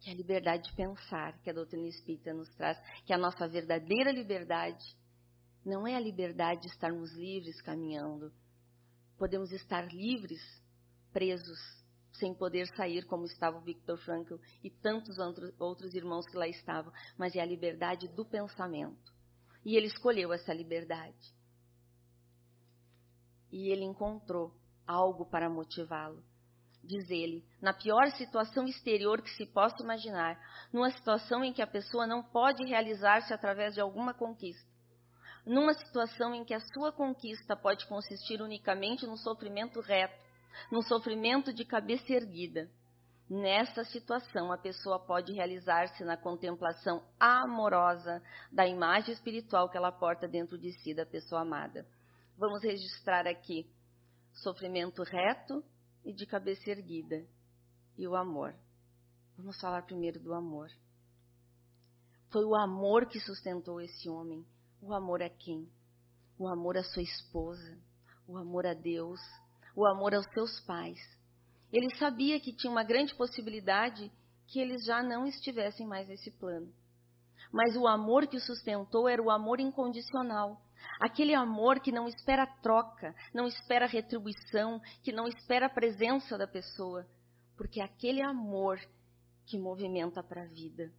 que 0.01 0.11
é 0.11 0.13
a 0.13 0.17
liberdade 0.17 0.69
de 0.69 0.77
pensar, 0.77 1.39
que 1.41 1.49
a 1.49 1.53
doutrina 1.53 1.89
espírita 1.89 2.35
nos 2.35 2.49
traz, 2.55 2.79
que 3.07 3.13
a 3.13 3.19
nossa 3.19 3.49
verdadeira 3.49 4.13
liberdade 4.13 4.85
não 5.65 5.87
é 5.87 5.95
a 5.95 6.01
liberdade 6.01 6.63
de 6.63 6.69
estarmos 6.69 7.13
livres 7.13 7.61
caminhando. 7.63 8.33
Podemos 9.17 9.53
estar 9.53 9.87
livres, 9.93 10.43
presos, 11.13 11.59
sem 12.13 12.35
poder 12.35 12.67
sair, 12.77 13.05
como 13.07 13.25
estava 13.25 13.59
o 13.59 13.63
Viktor 13.63 13.97
Frankl 13.99 14.37
e 14.63 14.71
tantos 14.71 15.17
outros 15.59 15.95
irmãos 15.95 16.27
que 16.27 16.37
lá 16.37 16.47
estavam, 16.47 16.93
mas 17.17 17.35
é 17.35 17.41
a 17.41 17.47
liberdade 17.47 18.09
do 18.09 18.25
pensamento. 18.25 19.13
E 19.65 19.77
ele 19.77 19.87
escolheu 19.87 20.33
essa 20.33 20.53
liberdade. 20.53 21.35
E 23.51 23.71
ele 23.71 23.85
encontrou 23.85 24.53
algo 24.87 25.27
para 25.27 25.49
motivá-lo. 25.49 26.23
Diz 26.85 27.09
ele, 27.11 27.45
na 27.61 27.73
pior 27.73 28.11
situação 28.13 28.67
exterior 28.67 29.23
que 29.23 29.31
se 29.31 29.47
possa 29.47 29.81
imaginar, 29.81 30.37
numa 30.73 30.91
situação 30.91 31.45
em 31.45 31.53
que 31.53 31.63
a 31.63 31.67
pessoa 31.67 32.09
não 32.09 32.25
pode 32.25 32.65
realizar-se 32.65 33.33
através 33.33 33.75
de 33.75 33.81
alguma 33.81 34.13
conquista, 34.13 34.69
numa 35.47 35.75
situação 35.75 36.35
em 36.35 36.45
que 36.45 36.55
a 36.55 36.61
sua 36.73 36.91
conquista 36.91 37.57
pode 37.57 37.87
consistir 37.87 38.43
unicamente 38.43 39.07
no 39.07 39.17
sofrimento 39.17 39.81
reto, 39.81 40.15
no 40.71 40.83
sofrimento 40.83 41.53
de 41.53 41.65
cabeça 41.65 42.13
erguida. 42.13 42.71
Nessa 43.29 43.85
situação, 43.85 44.53
a 44.53 44.59
pessoa 44.59 44.99
pode 44.99 45.33
realizar-se 45.33 46.05
na 46.05 46.17
contemplação 46.17 47.03
amorosa 47.19 48.23
da 48.51 48.67
imagem 48.67 49.15
espiritual 49.15 49.69
que 49.69 49.77
ela 49.77 49.91
porta 49.91 50.29
dentro 50.29 50.59
de 50.59 50.73
si 50.73 50.93
da 50.93 51.07
pessoa 51.07 51.41
amada. 51.41 51.87
Vamos 52.37 52.63
registrar 52.63 53.27
aqui 53.27 53.67
sofrimento 54.35 55.03
reto 55.03 55.65
e 56.05 56.13
de 56.13 56.27
cabeça 56.27 56.71
erguida 56.71 57.25
e 57.97 58.07
o 58.07 58.17
amor. 58.17 58.55
Vamos 59.37 59.61
falar 59.61 59.83
primeiro 59.83 60.21
do 60.21 60.35
amor. 60.35 60.71
Foi 62.31 62.45
o 62.45 62.55
amor 62.55 63.07
que 63.07 63.21
sustentou 63.21 63.81
esse 63.81 64.09
homem. 64.09 64.45
O 64.81 64.93
amor 64.93 65.23
a 65.23 65.29
quem? 65.29 65.69
O 66.39 66.49
amor 66.49 66.77
à 66.77 66.83
sua 66.83 67.03
esposa, 67.03 67.79
o 68.27 68.37
amor 68.37 68.67
a 68.67 68.75
Deus, 68.75 69.21
o 69.75 69.87
amor 69.87 70.15
aos 70.15 70.27
seus 70.33 70.61
pais. 70.61 70.99
Ele 71.73 71.95
sabia 71.97 72.39
que 72.39 72.53
tinha 72.53 72.71
uma 72.71 72.85
grande 72.85 73.15
possibilidade 73.15 74.13
que 74.47 74.61
eles 74.61 74.85
já 74.85 75.03
não 75.03 75.27
estivessem 75.27 75.87
mais 75.87 76.07
nesse 76.07 76.31
plano. 76.33 76.73
Mas 77.51 77.77
o 77.77 77.87
amor 77.87 78.27
que 78.27 78.37
o 78.37 78.41
sustentou 78.41 79.09
era 79.09 79.23
o 79.23 79.31
amor 79.31 79.61
incondicional. 79.61 80.61
Aquele 81.01 81.35
amor 81.35 81.81
que 81.81 81.93
não 81.93 82.09
espera 82.09 82.47
troca, 82.63 83.15
não 83.33 83.47
espera 83.47 83.87
retribuição, 83.87 84.81
que 85.03 85.13
não 85.13 85.27
espera 85.27 85.67
a 85.67 85.71
presença 85.71 86.37
da 86.37 86.47
pessoa. 86.47 87.07
Porque 87.57 87.81
é 87.81 87.85
aquele 87.85 88.23
amor 88.23 88.79
que 89.47 89.59
movimenta 89.59 90.23
para 90.23 90.43
a 90.43 90.47
vida. 90.47 90.93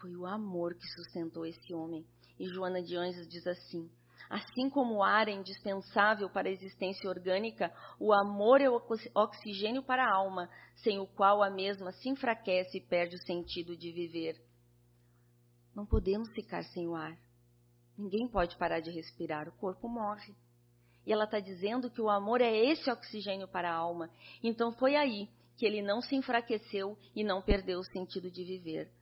Foi 0.00 0.14
o 0.16 0.26
amor 0.26 0.74
que 0.74 0.86
sustentou 0.88 1.44
esse 1.44 1.74
homem. 1.74 2.06
E 2.38 2.46
Joana 2.48 2.82
de 2.82 2.96
Anjos 2.96 3.28
diz 3.28 3.46
assim: 3.46 3.90
Assim 4.30 4.70
como 4.70 4.94
o 4.94 5.02
ar 5.02 5.26
é 5.26 5.32
indispensável 5.32 6.30
para 6.30 6.48
a 6.48 6.52
existência 6.52 7.10
orgânica, 7.10 7.74
o 7.98 8.12
amor 8.12 8.60
é 8.60 8.70
o 8.70 8.80
oxigênio 9.12 9.82
para 9.82 10.04
a 10.04 10.14
alma, 10.14 10.48
sem 10.76 11.00
o 11.00 11.06
qual 11.08 11.42
a 11.42 11.50
mesma 11.50 11.90
se 11.90 12.08
enfraquece 12.08 12.78
e 12.78 12.80
perde 12.80 13.16
o 13.16 13.26
sentido 13.26 13.76
de 13.76 13.90
viver. 13.90 14.40
Não 15.74 15.84
podemos 15.84 16.30
ficar 16.30 16.62
sem 16.62 16.86
o 16.86 16.94
ar. 16.94 17.18
Ninguém 17.98 18.28
pode 18.28 18.56
parar 18.56 18.78
de 18.78 18.92
respirar, 18.92 19.48
o 19.48 19.52
corpo 19.58 19.88
morre. 19.88 20.32
E 21.04 21.12
ela 21.12 21.24
está 21.24 21.40
dizendo 21.40 21.90
que 21.90 22.00
o 22.00 22.08
amor 22.08 22.40
é 22.40 22.56
esse 22.56 22.88
oxigênio 22.88 23.48
para 23.48 23.68
a 23.68 23.74
alma. 23.74 24.08
Então 24.44 24.70
foi 24.70 24.94
aí 24.94 25.28
que 25.56 25.66
ele 25.66 25.82
não 25.82 26.00
se 26.00 26.14
enfraqueceu 26.14 26.96
e 27.16 27.24
não 27.24 27.42
perdeu 27.42 27.80
o 27.80 27.84
sentido 27.84 28.30
de 28.30 28.44
viver. 28.44 28.92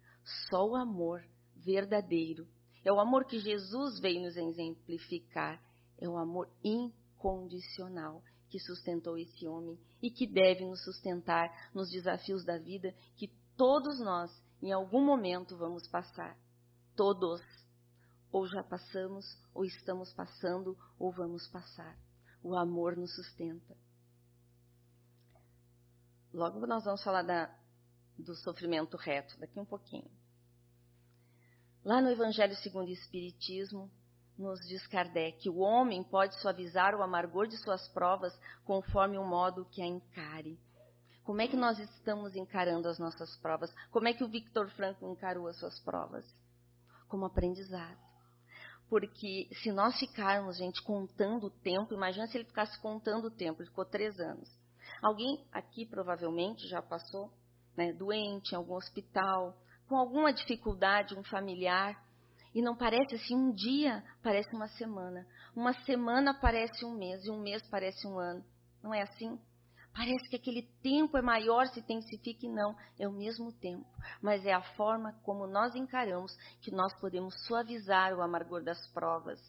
Só 0.48 0.66
o 0.66 0.74
amor 0.74 1.22
verdadeiro. 1.54 2.48
É 2.88 2.92
o 2.92 2.98
amor 2.98 3.26
que 3.26 3.38
Jesus 3.38 4.00
veio 4.00 4.22
nos 4.22 4.34
exemplificar. 4.34 5.62
É 5.98 6.08
o 6.08 6.16
amor 6.16 6.48
incondicional 6.64 8.24
que 8.48 8.58
sustentou 8.58 9.18
esse 9.18 9.46
homem 9.46 9.78
e 10.00 10.10
que 10.10 10.26
deve 10.26 10.64
nos 10.64 10.82
sustentar 10.84 11.70
nos 11.74 11.90
desafios 11.90 12.46
da 12.46 12.56
vida 12.56 12.94
que 13.14 13.28
todos 13.58 14.00
nós, 14.00 14.30
em 14.62 14.72
algum 14.72 15.04
momento, 15.04 15.54
vamos 15.54 15.86
passar. 15.86 16.34
Todos. 16.96 17.42
Ou 18.32 18.46
já 18.46 18.64
passamos, 18.64 19.26
ou 19.52 19.66
estamos 19.66 20.10
passando, 20.14 20.74
ou 20.98 21.12
vamos 21.12 21.46
passar. 21.48 21.94
O 22.42 22.56
amor 22.56 22.96
nos 22.96 23.14
sustenta. 23.14 23.76
Logo 26.32 26.66
nós 26.66 26.86
vamos 26.86 27.04
falar 27.04 27.20
da, 27.20 27.54
do 28.18 28.34
sofrimento 28.34 28.96
reto, 28.96 29.38
daqui 29.38 29.60
um 29.60 29.66
pouquinho. 29.66 30.10
Lá 31.88 32.02
no 32.02 32.10
Evangelho 32.10 32.54
segundo 32.56 32.88
o 32.88 32.92
Espiritismo, 32.92 33.90
nos 34.36 34.60
diz 34.68 34.86
Kardec, 34.88 35.48
o 35.48 35.60
homem 35.60 36.04
pode 36.04 36.38
suavizar 36.38 36.94
o 36.94 37.02
amargor 37.02 37.46
de 37.46 37.56
suas 37.56 37.88
provas 37.88 38.38
conforme 38.66 39.16
o 39.16 39.24
modo 39.24 39.64
que 39.64 39.80
a 39.80 39.86
encare. 39.86 40.60
Como 41.24 41.40
é 41.40 41.48
que 41.48 41.56
nós 41.56 41.78
estamos 41.78 42.36
encarando 42.36 42.88
as 42.88 42.98
nossas 42.98 43.34
provas? 43.38 43.74
Como 43.90 44.06
é 44.06 44.12
que 44.12 44.22
o 44.22 44.28
Victor 44.28 44.68
Franco 44.72 45.10
encarou 45.10 45.46
as 45.46 45.58
suas 45.58 45.80
provas? 45.80 46.26
Como 47.08 47.24
aprendizado. 47.24 47.96
Porque 48.90 49.48
se 49.62 49.72
nós 49.72 49.98
ficarmos, 49.98 50.58
gente, 50.58 50.82
contando 50.82 51.46
o 51.46 51.50
tempo, 51.50 51.94
imagina 51.94 52.26
se 52.26 52.36
ele 52.36 52.44
ficasse 52.44 52.78
contando 52.82 53.28
o 53.28 53.34
tempo, 53.34 53.62
ele 53.62 53.70
ficou 53.70 53.86
três 53.86 54.20
anos. 54.20 54.54
Alguém 55.00 55.42
aqui 55.50 55.86
provavelmente 55.86 56.68
já 56.68 56.82
passou 56.82 57.32
né, 57.74 57.94
doente 57.94 58.52
em 58.52 58.56
algum 58.56 58.74
hospital, 58.74 59.56
com 59.88 59.96
alguma 59.96 60.32
dificuldade, 60.32 61.18
um 61.18 61.24
familiar, 61.24 61.96
e 62.54 62.62
não 62.62 62.76
parece 62.76 63.14
assim, 63.14 63.34
um 63.34 63.52
dia 63.52 64.02
parece 64.22 64.54
uma 64.54 64.68
semana, 64.68 65.26
uma 65.54 65.72
semana 65.84 66.38
parece 66.38 66.84
um 66.84 66.96
mês, 66.96 67.24
e 67.24 67.30
um 67.30 67.40
mês 67.40 67.62
parece 67.70 68.06
um 68.06 68.18
ano. 68.18 68.44
Não 68.82 68.92
é 68.94 69.02
assim? 69.02 69.38
Parece 69.92 70.28
que 70.28 70.36
aquele 70.36 70.62
tempo 70.82 71.16
é 71.16 71.22
maior, 71.22 71.66
se 71.66 71.80
intensifica 71.80 72.46
e 72.46 72.48
não, 72.48 72.76
é 72.98 73.08
o 73.08 73.12
mesmo 73.12 73.52
tempo. 73.52 73.86
Mas 74.22 74.44
é 74.46 74.52
a 74.52 74.62
forma 74.74 75.12
como 75.24 75.46
nós 75.46 75.74
encaramos 75.74 76.32
que 76.60 76.70
nós 76.70 76.94
podemos 77.00 77.34
suavizar 77.46 78.14
o 78.14 78.22
amargor 78.22 78.62
das 78.62 78.78
provas, 78.92 79.40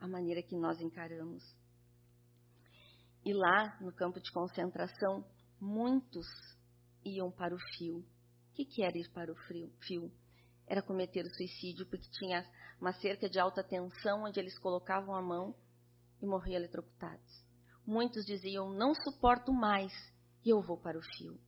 a 0.00 0.08
maneira 0.08 0.42
que 0.42 0.56
nós 0.56 0.80
encaramos. 0.80 1.42
E 3.24 3.34
lá, 3.34 3.76
no 3.80 3.92
campo 3.92 4.20
de 4.20 4.30
concentração, 4.32 5.24
muitos 5.60 6.26
iam 7.04 7.30
para 7.30 7.54
o 7.54 7.58
fio. 7.76 8.04
Que, 8.56 8.64
que 8.64 8.82
era 8.82 8.96
ir 8.96 9.10
para 9.10 9.30
o 9.30 9.36
fio? 9.82 10.10
Era 10.66 10.80
cometer 10.80 11.26
o 11.26 11.34
suicídio, 11.34 11.84
porque 11.84 12.08
tinha 12.08 12.42
uma 12.80 12.94
cerca 12.94 13.28
de 13.28 13.38
alta 13.38 13.62
tensão 13.62 14.24
onde 14.24 14.40
eles 14.40 14.58
colocavam 14.58 15.14
a 15.14 15.20
mão 15.20 15.54
e 16.22 16.26
morriam 16.26 16.56
eletrocutados. 16.56 17.44
Muitos 17.86 18.24
diziam: 18.24 18.72
Não 18.72 18.94
suporto 18.94 19.52
mais, 19.52 19.92
e 20.42 20.48
eu 20.48 20.62
vou 20.62 20.78
para 20.78 20.98
o 20.98 21.02
fio. 21.02 21.38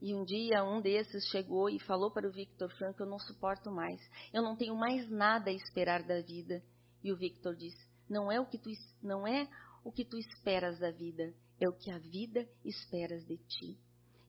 E 0.00 0.14
um 0.14 0.24
dia 0.24 0.64
um 0.64 0.80
desses 0.80 1.26
chegou 1.26 1.68
e 1.68 1.78
falou 1.80 2.10
para 2.10 2.26
o 2.26 2.32
Victor 2.32 2.70
Frank: 2.78 2.98
Eu 2.98 3.06
não 3.06 3.18
suporto 3.18 3.70
mais, 3.70 4.00
eu 4.32 4.40
não 4.40 4.56
tenho 4.56 4.74
mais 4.74 5.06
nada 5.10 5.50
a 5.50 5.54
esperar 5.54 6.02
da 6.04 6.22
vida. 6.22 6.62
E 7.02 7.12
o 7.12 7.18
Victor 7.18 7.54
disse: 7.54 7.86
Não 8.08 8.32
é 8.32 8.40
o 8.40 8.46
que 8.46 8.56
tu 8.56 8.70
não 9.02 9.26
é 9.26 9.46
o 9.84 9.92
que 9.92 10.06
tu 10.06 10.16
esperas 10.16 10.78
da 10.78 10.90
vida, 10.90 11.34
é 11.60 11.68
o 11.68 11.74
que 11.74 11.90
a 11.90 11.98
vida 11.98 12.48
esperas 12.64 13.26
de 13.26 13.36
ti. 13.36 13.78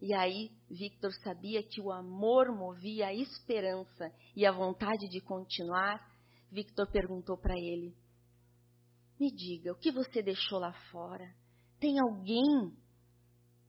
E 0.01 0.13
aí 0.13 0.51
Victor 0.69 1.11
sabia 1.23 1.63
que 1.63 1.81
o 1.81 1.91
amor 1.91 2.47
movia 2.55 3.07
a 3.07 3.13
esperança 3.13 4.11
e 4.35 4.45
a 4.45 4.51
vontade 4.51 5.07
de 5.09 5.21
continuar. 5.21 5.99
Victor 6.51 6.89
perguntou 6.91 7.37
para 7.37 7.55
ele: 7.57 7.95
me 9.19 9.31
diga, 9.31 9.71
o 9.71 9.77
que 9.77 9.91
você 9.91 10.21
deixou 10.21 10.59
lá 10.59 10.73
fora? 10.91 11.33
Tem 11.79 11.99
alguém 11.99 12.73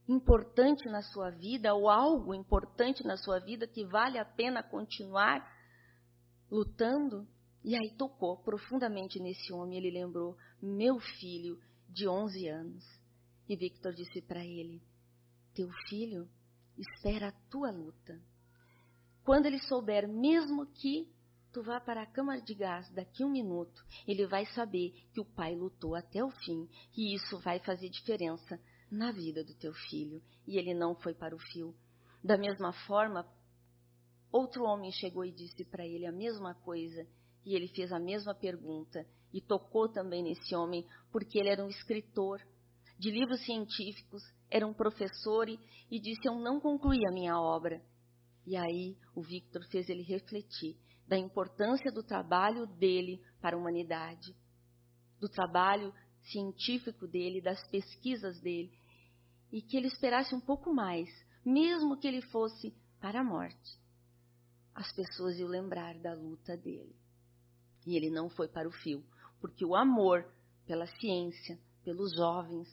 importante 0.07 0.87
na 0.89 1.01
sua 1.01 1.29
vida 1.31 1.73
ou 1.73 1.89
algo 1.89 2.33
importante 2.33 3.03
na 3.03 3.17
sua 3.17 3.39
vida 3.39 3.67
que 3.67 3.85
vale 3.85 4.17
a 4.17 4.25
pena 4.25 4.63
continuar 4.63 5.45
lutando? 6.49 7.27
E 7.63 7.75
aí 7.75 7.95
tocou 7.97 8.37
profundamente 8.43 9.19
nesse 9.19 9.53
homem. 9.53 9.77
Ele 9.77 9.99
lembrou: 9.99 10.37
meu 10.61 10.99
filho 10.99 11.59
de 11.89 12.07
11 12.07 12.47
anos. 12.47 12.83
E 13.47 13.55
Victor 13.55 13.93
disse 13.93 14.21
para 14.21 14.45
ele: 14.45 14.81
Teu 15.57 15.71
filho 15.89 16.29
espera 16.77 17.29
a 17.29 17.49
tua 17.49 17.71
luta. 17.71 18.21
Quando 19.23 19.47
ele 19.47 19.57
souber, 19.57 20.07
mesmo 20.07 20.67
que 20.67 21.11
tu 21.51 21.63
vá 21.63 21.81
para 21.81 22.03
a 22.03 22.05
câmara 22.05 22.39
de 22.39 22.53
gás 22.53 22.87
daqui 22.91 23.25
um 23.25 23.31
minuto, 23.31 23.83
ele 24.07 24.27
vai 24.27 24.45
saber 24.45 24.91
que 25.11 25.19
o 25.19 25.25
pai 25.25 25.55
lutou 25.55 25.95
até 25.95 26.23
o 26.23 26.29
fim 26.29 26.69
e 26.95 27.15
isso 27.15 27.39
vai 27.39 27.57
fazer 27.57 27.89
diferença 27.89 28.61
na 28.91 29.11
vida 29.11 29.43
do 29.43 29.55
teu 29.55 29.73
filho. 29.73 30.21
E 30.45 30.59
ele 30.59 30.75
não 30.75 30.93
foi 30.93 31.15
para 31.15 31.35
o 31.35 31.39
fio. 31.39 31.75
Da 32.23 32.37
mesma 32.37 32.71
forma, 32.85 33.27
outro 34.31 34.63
homem 34.63 34.91
chegou 34.91 35.25
e 35.25 35.31
disse 35.31 35.65
para 35.65 35.87
ele 35.87 36.05
a 36.05 36.11
mesma 36.11 36.53
coisa 36.53 37.03
e 37.43 37.55
ele 37.55 37.67
fez 37.69 37.91
a 37.91 37.97
mesma 37.97 38.35
pergunta 38.35 39.03
e 39.33 39.41
tocou 39.41 39.89
também 39.89 40.21
nesse 40.21 40.55
homem 40.55 40.85
porque 41.11 41.39
ele 41.39 41.49
era 41.49 41.65
um 41.65 41.69
escritor 41.69 42.45
de 42.99 43.09
livros 43.09 43.43
científicos, 43.43 44.21
era 44.49 44.65
um 44.65 44.73
professor 44.73 45.47
e, 45.49 45.99
disse: 45.99 46.27
Eu 46.27 46.35
não 46.35 46.59
concluí 46.59 46.99
a 47.07 47.13
minha 47.13 47.39
obra. 47.39 47.81
E 48.45 48.55
aí 48.55 48.97
o 49.13 49.21
Victor 49.21 49.65
fez 49.69 49.89
ele 49.89 50.03
refletir 50.03 50.77
da 51.07 51.17
importância 51.17 51.91
do 51.91 52.03
trabalho 52.03 52.65
dele 52.65 53.21
para 53.41 53.55
a 53.55 53.59
humanidade, 53.59 54.35
do 55.19 55.29
trabalho 55.29 55.93
científico 56.31 57.07
dele, 57.07 57.41
das 57.41 57.65
pesquisas 57.69 58.39
dele, 58.41 58.71
e 59.51 59.61
que 59.61 59.77
ele 59.77 59.87
esperasse 59.87 60.33
um 60.35 60.41
pouco 60.41 60.73
mais, 60.73 61.09
mesmo 61.45 61.97
que 61.97 62.07
ele 62.07 62.21
fosse 62.23 62.73
para 62.99 63.21
a 63.21 63.23
morte. 63.23 63.79
As 64.73 64.91
pessoas 64.93 65.37
iam 65.37 65.47
lembrar 65.47 65.97
da 65.99 66.13
luta 66.13 66.55
dele. 66.57 66.95
E 67.85 67.95
ele 67.95 68.09
não 68.09 68.29
foi 68.29 68.47
para 68.47 68.67
o 68.67 68.71
fio, 68.71 69.03
porque 69.39 69.65
o 69.65 69.75
amor 69.75 70.25
pela 70.65 70.85
ciência, 70.85 71.57
pelos 71.83 72.13
jovens, 72.13 72.67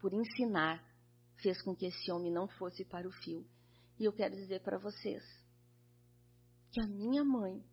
por 0.00 0.12
ensinar, 0.12 0.84
fez 1.36 1.60
com 1.62 1.74
que 1.74 1.86
esse 1.86 2.10
homem 2.10 2.32
não 2.32 2.48
fosse 2.48 2.84
para 2.84 3.08
o 3.08 3.12
fio. 3.12 3.46
E 3.98 4.04
eu 4.04 4.12
quero 4.12 4.34
dizer 4.34 4.60
para 4.62 4.78
vocês, 4.78 5.22
que 6.70 6.80
a 6.80 6.86
minha 6.86 7.24
mãe 7.24 7.64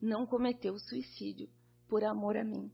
não 0.00 0.26
cometeu 0.26 0.78
suicídio 0.78 1.48
por 1.88 2.04
amor 2.04 2.36
a 2.36 2.44
mim. 2.44 2.70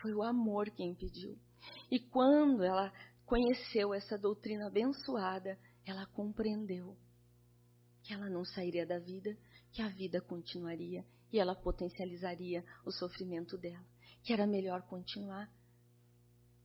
Foi 0.00 0.14
o 0.14 0.22
amor 0.22 0.70
quem 0.70 0.90
impediu. 0.90 1.38
E 1.90 1.98
quando 1.98 2.62
ela 2.62 2.92
conheceu 3.24 3.94
essa 3.94 4.18
doutrina 4.18 4.66
abençoada, 4.66 5.58
ela 5.84 6.06
compreendeu 6.06 6.96
que 8.02 8.12
ela 8.12 8.28
não 8.28 8.44
sairia 8.44 8.86
da 8.86 8.98
vida, 8.98 9.36
que 9.72 9.80
a 9.80 9.88
vida 9.88 10.20
continuaria 10.20 11.04
e 11.32 11.38
ela 11.38 11.54
potencializaria 11.54 12.64
o 12.84 12.90
sofrimento 12.90 13.56
dela, 13.56 13.84
que 14.22 14.32
era 14.32 14.46
melhor 14.46 14.82
continuar. 14.82 15.50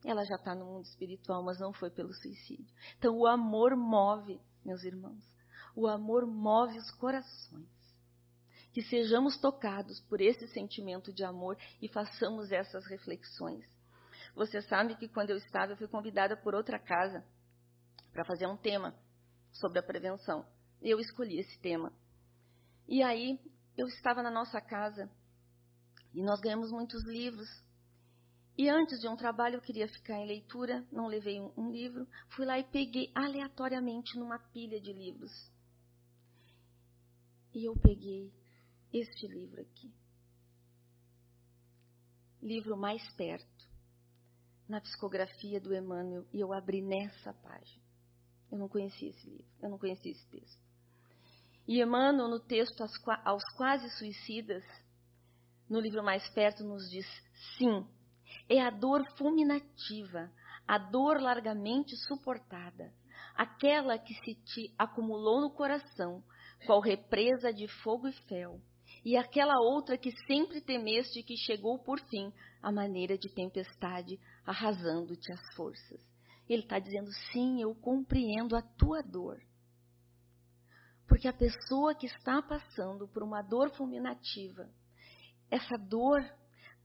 Ela 0.07 0.23
já 0.23 0.35
está 0.35 0.55
no 0.55 0.63
mundo 0.63 0.85
espiritual, 0.85 1.43
mas 1.43 1.59
não 1.59 1.73
foi 1.73 1.89
pelo 1.89 2.13
suicídio. 2.13 2.73
Então 2.97 3.13
o 3.17 3.27
amor 3.27 3.75
move, 3.75 4.39
meus 4.63 4.81
irmãos. 4.85 5.21
O 5.75 5.85
amor 5.85 6.25
move 6.25 6.77
os 6.77 6.89
corações. 6.91 7.67
Que 8.71 8.81
sejamos 8.83 9.37
tocados 9.37 9.99
por 10.07 10.21
esse 10.21 10.47
sentimento 10.47 11.11
de 11.11 11.25
amor 11.25 11.57
e 11.81 11.89
façamos 11.89 12.53
essas 12.53 12.85
reflexões. 12.85 13.65
Você 14.33 14.61
sabe 14.61 14.95
que 14.95 15.09
quando 15.09 15.31
eu 15.31 15.37
estava, 15.37 15.73
eu 15.73 15.77
fui 15.77 15.89
convidada 15.89 16.37
por 16.37 16.55
outra 16.55 16.79
casa 16.79 17.21
para 18.13 18.23
fazer 18.23 18.47
um 18.47 18.55
tema 18.55 18.95
sobre 19.51 19.79
a 19.79 19.83
prevenção. 19.83 20.45
Eu 20.81 21.01
escolhi 21.01 21.37
esse 21.37 21.59
tema. 21.59 21.91
E 22.87 23.03
aí, 23.03 23.37
eu 23.75 23.87
estava 23.87 24.23
na 24.23 24.31
nossa 24.31 24.61
casa 24.61 25.11
e 26.13 26.23
nós 26.23 26.39
ganhamos 26.39 26.71
muitos 26.71 27.03
livros. 27.03 27.49
E 28.57 28.67
antes 28.69 28.99
de 28.99 29.07
um 29.07 29.15
trabalho, 29.15 29.55
eu 29.55 29.61
queria 29.61 29.87
ficar 29.87 30.19
em 30.19 30.25
leitura, 30.25 30.85
não 30.91 31.07
levei 31.07 31.39
um, 31.39 31.51
um 31.55 31.71
livro. 31.71 32.07
Fui 32.29 32.45
lá 32.45 32.57
e 32.57 32.63
peguei 32.63 33.11
aleatoriamente 33.13 34.17
numa 34.17 34.39
pilha 34.39 34.81
de 34.81 34.91
livros 34.91 35.31
e 37.57 37.65
eu 37.65 37.75
peguei 37.75 38.31
este 38.93 39.27
livro 39.27 39.59
aqui. 39.59 39.91
Livro 42.39 42.77
mais 42.77 43.01
perto, 43.15 43.67
na 44.69 44.79
psicografia 44.79 45.59
do 45.59 45.73
Emmanuel, 45.73 46.23
e 46.31 46.39
eu 46.39 46.53
abri 46.53 46.83
nessa 46.83 47.33
página. 47.33 47.83
Eu 48.51 48.59
não 48.59 48.69
conhecia 48.69 49.09
esse 49.09 49.27
livro, 49.27 49.51
eu 49.59 49.69
não 49.69 49.79
conhecia 49.79 50.11
esse 50.11 50.25
texto. 50.29 50.61
E 51.67 51.81
Emmanuel, 51.81 52.29
no 52.29 52.39
texto 52.39 52.79
aos, 52.81 52.91
aos 53.25 53.43
quase 53.55 53.89
suicidas, 53.97 54.63
no 55.67 55.79
livro 55.79 56.03
mais 56.03 56.29
perto, 56.29 56.63
nos 56.63 56.87
diz: 56.91 57.07
sim, 57.57 57.87
é 58.49 58.61
a 58.61 58.69
dor 58.69 59.05
fulminativa, 59.17 60.31
a 60.67 60.77
dor 60.77 61.21
largamente 61.21 61.95
suportada, 62.07 62.93
aquela 63.35 63.97
que 63.97 64.13
se 64.15 64.35
te 64.35 64.73
acumulou 64.77 65.41
no 65.41 65.51
coração 65.51 66.23
qual 66.65 66.79
represa 66.79 67.53
de 67.53 67.67
fogo 67.83 68.07
e 68.07 68.13
fel, 68.27 68.59
e 69.05 69.15
aquela 69.15 69.59
outra 69.59 69.97
que 69.97 70.11
sempre 70.25 70.59
temeste 70.61 71.23
que 71.23 71.37
chegou 71.37 71.79
por 71.79 71.99
fim 72.09 72.33
à 72.61 72.71
maneira 72.71 73.17
de 73.17 73.29
tempestade, 73.29 74.19
arrasando-te 74.45 75.31
as 75.31 75.55
forças. 75.55 76.01
Ele 76.49 76.63
está 76.63 76.79
dizendo: 76.79 77.11
sim, 77.31 77.61
eu 77.61 77.75
compreendo 77.75 78.55
a 78.55 78.61
tua 78.61 79.01
dor. 79.01 79.41
Porque 81.07 81.27
a 81.27 81.33
pessoa 81.33 81.95
que 81.95 82.05
está 82.05 82.41
passando 82.41 83.07
por 83.07 83.23
uma 83.23 83.41
dor 83.41 83.69
fulminativa, 83.71 84.69
essa 85.49 85.77
dor 85.77 86.21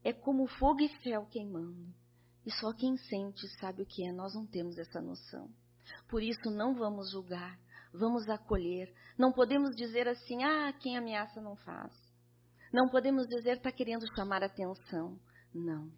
é 0.03 0.11
como 0.11 0.47
fogo 0.47 0.81
e 0.81 0.89
fel 1.01 1.25
queimando. 1.27 1.93
E 2.45 2.51
só 2.51 2.73
quem 2.73 2.97
sente 2.97 3.47
sabe 3.59 3.81
o 3.81 3.85
que 3.85 4.05
é, 4.05 4.11
nós 4.11 4.33
não 4.35 4.45
temos 4.45 4.77
essa 4.77 5.01
noção. 5.01 5.49
Por 6.09 6.21
isso, 6.21 6.49
não 6.49 6.75
vamos 6.75 7.11
julgar, 7.11 7.57
vamos 7.93 8.27
acolher. 8.27 8.93
Não 9.17 9.31
podemos 9.31 9.75
dizer 9.75 10.07
assim, 10.07 10.43
ah, 10.43 10.73
quem 10.73 10.97
ameaça 10.97 11.41
não 11.41 11.55
faz. 11.55 11.93
Não 12.71 12.89
podemos 12.89 13.27
dizer 13.27 13.57
está 13.57 13.71
querendo 13.71 14.05
chamar 14.15 14.43
atenção. 14.43 15.19
Não. 15.53 15.91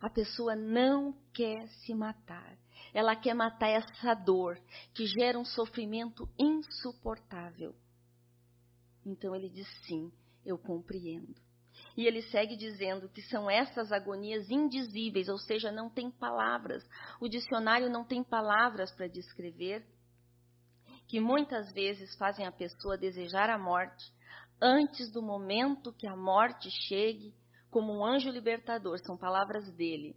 A 0.00 0.08
pessoa 0.08 0.54
não 0.54 1.12
quer 1.32 1.66
se 1.68 1.94
matar. 1.94 2.56
Ela 2.92 3.16
quer 3.16 3.34
matar 3.34 3.68
essa 3.68 4.14
dor 4.14 4.60
que 4.94 5.06
gera 5.06 5.38
um 5.38 5.44
sofrimento 5.44 6.28
insuportável. 6.38 7.74
Então 9.04 9.34
ele 9.34 9.48
diz 9.48 9.66
sim, 9.86 10.12
eu 10.44 10.56
compreendo. 10.56 11.43
E 11.96 12.06
ele 12.06 12.22
segue 12.22 12.56
dizendo 12.56 13.08
que 13.08 13.22
são 13.22 13.48
essas 13.48 13.92
agonias 13.92 14.50
indizíveis, 14.50 15.28
ou 15.28 15.38
seja, 15.38 15.70
não 15.70 15.88
tem 15.88 16.10
palavras. 16.10 16.84
O 17.20 17.28
dicionário 17.28 17.88
não 17.88 18.04
tem 18.04 18.22
palavras 18.22 18.90
para 18.92 19.06
descrever 19.06 19.86
que 21.06 21.20
muitas 21.20 21.72
vezes 21.72 22.16
fazem 22.16 22.46
a 22.46 22.52
pessoa 22.52 22.98
desejar 22.98 23.50
a 23.50 23.58
morte 23.58 24.12
antes 24.60 25.10
do 25.10 25.22
momento 25.22 25.92
que 25.92 26.06
a 26.06 26.16
morte 26.16 26.70
chegue, 26.88 27.34
como 27.70 27.92
um 27.92 28.04
anjo 28.04 28.30
libertador, 28.30 28.98
são 29.00 29.16
palavras 29.16 29.70
dele. 29.74 30.16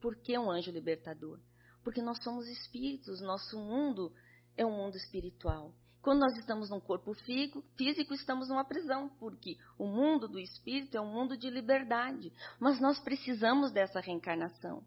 Por 0.00 0.16
que 0.16 0.38
um 0.38 0.50
anjo 0.50 0.70
libertador? 0.70 1.38
Porque 1.84 2.00
nós 2.00 2.22
somos 2.22 2.48
espíritos, 2.48 3.20
nosso 3.20 3.58
mundo 3.58 4.12
é 4.56 4.64
um 4.64 4.70
mundo 4.70 4.96
espiritual. 4.96 5.74
Quando 6.02 6.20
nós 6.20 6.36
estamos 6.38 6.70
num 6.70 6.80
corpo 6.80 7.12
físico, 7.14 8.14
estamos 8.14 8.48
numa 8.48 8.64
prisão, 8.64 9.10
porque 9.18 9.58
o 9.78 9.86
mundo 9.86 10.26
do 10.26 10.38
espírito 10.38 10.96
é 10.96 11.00
um 11.00 11.12
mundo 11.12 11.36
de 11.36 11.50
liberdade. 11.50 12.32
Mas 12.58 12.80
nós 12.80 12.98
precisamos 12.98 13.70
dessa 13.70 14.00
reencarnação. 14.00 14.82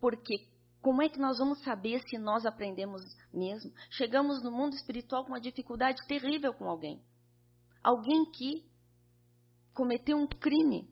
Porque 0.00 0.48
como 0.80 1.02
é 1.02 1.08
que 1.08 1.18
nós 1.18 1.38
vamos 1.38 1.62
saber 1.62 2.00
se 2.08 2.16
nós 2.16 2.46
aprendemos 2.46 3.02
mesmo? 3.32 3.72
Chegamos 3.90 4.42
no 4.42 4.50
mundo 4.50 4.74
espiritual 4.74 5.24
com 5.24 5.32
uma 5.32 5.40
dificuldade 5.40 6.06
terrível 6.06 6.54
com 6.54 6.64
alguém. 6.64 7.02
Alguém 7.82 8.24
que 8.30 8.64
cometeu 9.74 10.16
um 10.16 10.26
crime. 10.26 10.88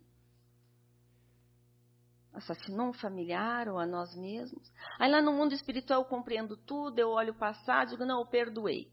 Assassinou 2.35 2.89
um 2.89 2.93
familiar 2.93 3.69
ou 3.69 3.79
a 3.79 3.87
nós 3.87 4.15
mesmos. 4.15 4.71
Aí 4.99 5.11
lá 5.11 5.23
no 5.23 5.33
mundo 5.33 5.55
espiritual 5.55 6.03
eu 6.03 6.09
compreendo 6.09 6.57
tudo, 6.57 6.99
eu 6.99 7.11
olho 7.11 7.33
o 7.33 7.39
passado 7.39 7.89
e 7.89 7.91
digo, 7.93 8.05
não, 8.05 8.21
eu 8.21 8.27
perdoei. 8.27 8.93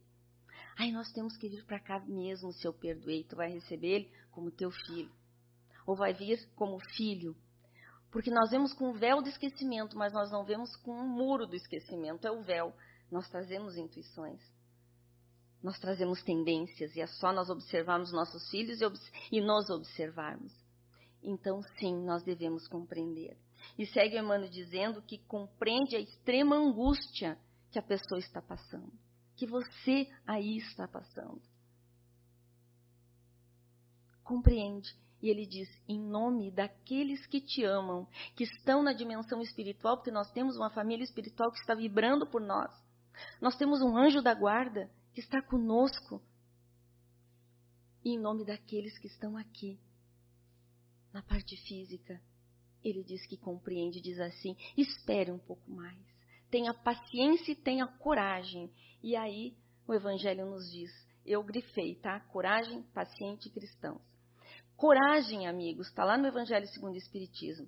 Aí 0.78 0.92
nós 0.92 1.12
temos 1.12 1.38
que 1.38 1.50
vir 1.50 1.66
para 1.66 1.80
cá 1.80 2.00
mesmo 2.00 2.52
se 2.54 2.66
eu 2.66 2.74
perdoei. 2.74 3.24
Tu 3.24 3.36
vai 3.36 3.52
receber 3.52 3.88
ele 3.88 4.12
como 4.32 4.52
teu 4.52 4.72
filho. 4.72 5.12
Ou 5.86 5.96
vai 5.96 6.14
vir 6.14 6.48
como 6.56 6.80
filho. 6.96 7.36
Porque 8.12 8.30
nós 8.30 8.50
vemos 8.50 8.74
com 8.74 8.90
o 8.90 8.94
véu 8.94 9.22
do 9.22 9.30
esquecimento, 9.30 9.98
mas 9.98 10.14
nós 10.14 10.32
não 10.32 10.44
vemos 10.44 10.76
com 10.78 10.92
o 10.92 11.08
muro 11.08 11.46
do 11.46 11.56
esquecimento. 11.56 12.26
É 12.28 12.32
o 12.32 12.42
véu. 12.42 12.74
Nós 13.12 13.28
trazemos 13.30 13.78
intuições. 13.78 14.42
Nós 15.62 15.78
trazemos 15.80 16.22
tendências. 16.24 16.96
E 16.96 17.02
é 17.02 17.08
só 17.08 17.32
nós 17.32 17.50
observarmos 17.50 18.12
nossos 18.12 18.50
filhos 18.50 18.80
e, 18.82 19.38
e 19.38 19.42
nos 19.42 19.70
observarmos. 19.70 20.54
Então, 21.24 21.62
sim, 21.78 22.04
nós 22.04 22.24
devemos 22.24 22.68
compreender. 22.68 23.38
E 23.78 23.86
segue 23.86 24.16
o 24.16 24.20
Emmanuel 24.20 24.50
dizendo 24.50 25.02
que 25.04 25.20
compreende 25.20 25.96
a 25.96 26.00
extrema 26.00 26.56
angústia 26.56 27.38
que 27.70 27.78
a 27.78 27.84
pessoa 27.84 28.20
está 28.20 28.42
passando 28.42 28.92
que 29.36 29.46
você 29.46 30.10
aí 30.26 30.58
está 30.58 30.88
passando. 30.88 31.42
Compreende? 34.24 34.96
E 35.22 35.30
ele 35.30 35.46
diz: 35.46 35.70
em 35.88 36.00
nome 36.00 36.52
daqueles 36.52 37.26
que 37.28 37.40
te 37.40 37.64
amam, 37.64 38.08
que 38.36 38.44
estão 38.44 38.82
na 38.82 38.94
dimensão 38.94 39.42
espiritual, 39.42 39.98
porque 39.98 40.12
nós 40.12 40.32
temos 40.32 40.56
uma 40.56 40.70
família 40.70 41.04
espiritual 41.04 41.52
que 41.52 41.60
está 41.60 41.76
vibrando 41.76 42.26
por 42.26 42.42
nós. 42.42 42.72
Nós 43.40 43.56
temos 43.56 43.82
um 43.82 43.96
anjo 43.98 44.22
da 44.22 44.34
guarda 44.34 44.90
que 45.14 45.20
está 45.20 45.42
conosco. 45.42 46.22
E 48.04 48.16
em 48.16 48.20
nome 48.20 48.46
daqueles 48.46 48.98
que 48.98 49.08
estão 49.08 49.38
aqui, 49.38 49.80
na 51.14 51.22
parte 51.22 51.56
física, 51.68 52.20
ele 52.84 53.04
diz 53.04 53.26
que 53.28 53.38
compreende, 53.38 54.02
diz 54.02 54.20
assim: 54.20 54.56
espere 54.76 55.32
um 55.32 55.40
pouco 55.40 55.70
mais 55.70 56.12
tenha 56.52 56.74
paciência 56.74 57.54
e 57.54 57.56
tenha 57.56 57.88
coragem. 57.88 58.70
E 59.02 59.16
aí 59.16 59.56
o 59.88 59.94
Evangelho 59.94 60.46
nos 60.46 60.70
diz, 60.70 60.92
eu 61.26 61.42
grifei, 61.44 61.96
tá? 61.96 62.20
Coragem, 62.20 62.84
paciente 62.94 63.48
e 63.48 63.52
cristãos. 63.52 64.02
Coragem, 64.76 65.48
amigos, 65.48 65.88
está 65.88 66.04
lá 66.04 66.18
no 66.18 66.28
Evangelho 66.28 66.68
segundo 66.68 66.94
o 66.94 66.98
Espiritismo. 66.98 67.68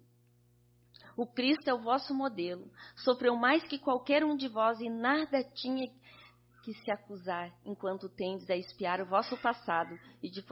O 1.15 1.28
Cristo 1.28 1.67
é 1.67 1.74
o 1.74 1.82
vosso 1.82 2.13
modelo. 2.13 2.72
Sofreu 2.98 3.36
mais 3.36 3.63
que 3.63 3.78
qualquer 3.78 4.24
um 4.24 4.36
de 4.36 4.48
vós 4.48 4.80
e 4.80 4.89
nada 4.89 5.43
tinha 5.43 5.88
que 6.63 6.74
se 6.74 6.89
acusar, 6.91 7.54
enquanto 7.65 8.10
tendes 8.10 8.50
a 8.50 8.56
espiar 8.56 9.02
o 9.02 9.06
vosso 9.06 9.38
passado 9.38 10.00
e 10.24 10.30
de 10.30 10.43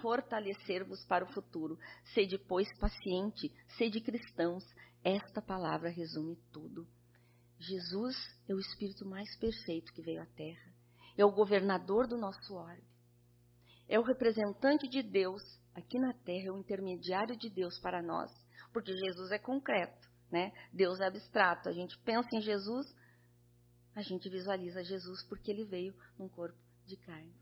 fortalecer-vos 0.00 1.04
para 1.04 1.24
o 1.24 1.32
futuro. 1.32 1.78
Sede, 2.14 2.38
pois, 2.38 2.66
paciente, 2.78 3.52
sede 3.76 4.00
cristãos. 4.00 4.64
Esta 5.04 5.40
palavra 5.40 5.88
resume 5.88 6.36
tudo. 6.50 6.86
Jesus 7.58 8.16
é 8.48 8.54
o 8.54 8.60
Espírito 8.60 9.04
mais 9.04 9.34
perfeito 9.36 9.92
que 9.92 10.02
veio 10.02 10.22
à 10.22 10.26
Terra. 10.26 10.72
É 11.16 11.24
o 11.24 11.32
governador 11.32 12.06
do 12.06 12.16
nosso 12.16 12.54
orbe. 12.54 12.86
É 13.88 13.98
o 13.98 14.02
representante 14.02 14.88
de 14.88 15.02
Deus 15.02 15.42
aqui 15.74 15.98
na 15.98 16.12
Terra, 16.12 16.48
é 16.48 16.52
o 16.52 16.58
intermediário 16.58 17.36
de 17.36 17.48
Deus 17.50 17.78
para 17.80 18.02
nós. 18.02 18.30
Porque 18.72 18.92
Jesus 18.92 19.32
é 19.32 19.38
concreto, 19.38 20.08
né? 20.30 20.52
Deus 20.72 21.00
é 21.00 21.06
abstrato. 21.06 21.68
A 21.68 21.72
gente 21.72 21.98
pensa 22.00 22.28
em 22.36 22.40
Jesus, 22.40 22.86
a 23.94 24.02
gente 24.02 24.28
visualiza 24.28 24.84
Jesus 24.84 25.22
porque 25.24 25.50
ele 25.50 25.64
veio 25.64 25.94
num 26.18 26.28
corpo 26.28 26.58
de 26.86 26.96
carne. 26.96 27.34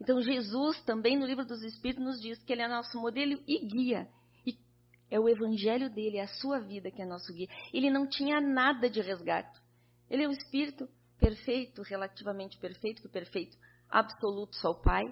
Então, 0.00 0.20
Jesus 0.20 0.82
também 0.82 1.18
no 1.18 1.26
livro 1.26 1.44
dos 1.44 1.62
Espíritos 1.62 2.04
nos 2.04 2.20
diz 2.20 2.42
que 2.42 2.52
ele 2.52 2.62
é 2.62 2.68
nosso 2.68 3.00
modelo 3.00 3.42
e 3.46 3.66
guia. 3.66 4.08
É 5.10 5.20
o 5.20 5.28
evangelho 5.28 5.88
dele, 5.88 6.16
é 6.16 6.22
a 6.22 6.28
sua 6.28 6.60
vida 6.60 6.90
que 6.90 7.00
é 7.00 7.06
nosso 7.06 7.32
guia. 7.32 7.48
Ele 7.72 7.90
não 7.90 8.08
tinha 8.08 8.40
nada 8.40 8.90
de 8.90 9.00
resgate. 9.00 9.60
Ele 10.10 10.24
é 10.24 10.28
o 10.28 10.32
espírito 10.32 10.88
perfeito, 11.18 11.82
relativamente 11.82 12.58
perfeito, 12.58 13.02
que 13.02 13.08
perfeito 13.08 13.56
absoluto 13.88 14.56
só 14.56 14.70
o 14.70 14.82
Pai. 14.82 15.04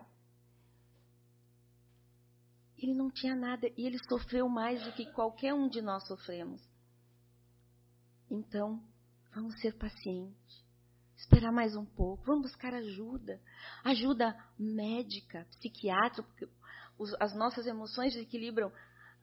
Ele 2.76 2.94
não 2.94 3.10
tinha 3.10 3.34
nada 3.34 3.66
e 3.76 3.86
ele 3.86 3.98
sofreu 4.08 4.48
mais 4.48 4.82
do 4.84 4.92
que 4.92 5.10
qualquer 5.12 5.54
um 5.54 5.68
de 5.68 5.80
nós 5.80 6.06
sofremos. 6.06 6.60
Então, 8.30 8.82
vamos 9.32 9.58
ser 9.60 9.74
pacientes. 9.78 10.64
Esperar 11.16 11.52
mais 11.52 11.76
um 11.76 11.84
pouco, 11.84 12.24
vamos 12.24 12.50
buscar 12.50 12.74
ajuda, 12.74 13.40
ajuda 13.84 14.36
médica, 14.58 15.46
psiquiátrica, 15.52 16.22
porque 16.22 16.48
as 17.20 17.34
nossas 17.34 17.66
emoções 17.66 18.12
desequilibram 18.12 18.70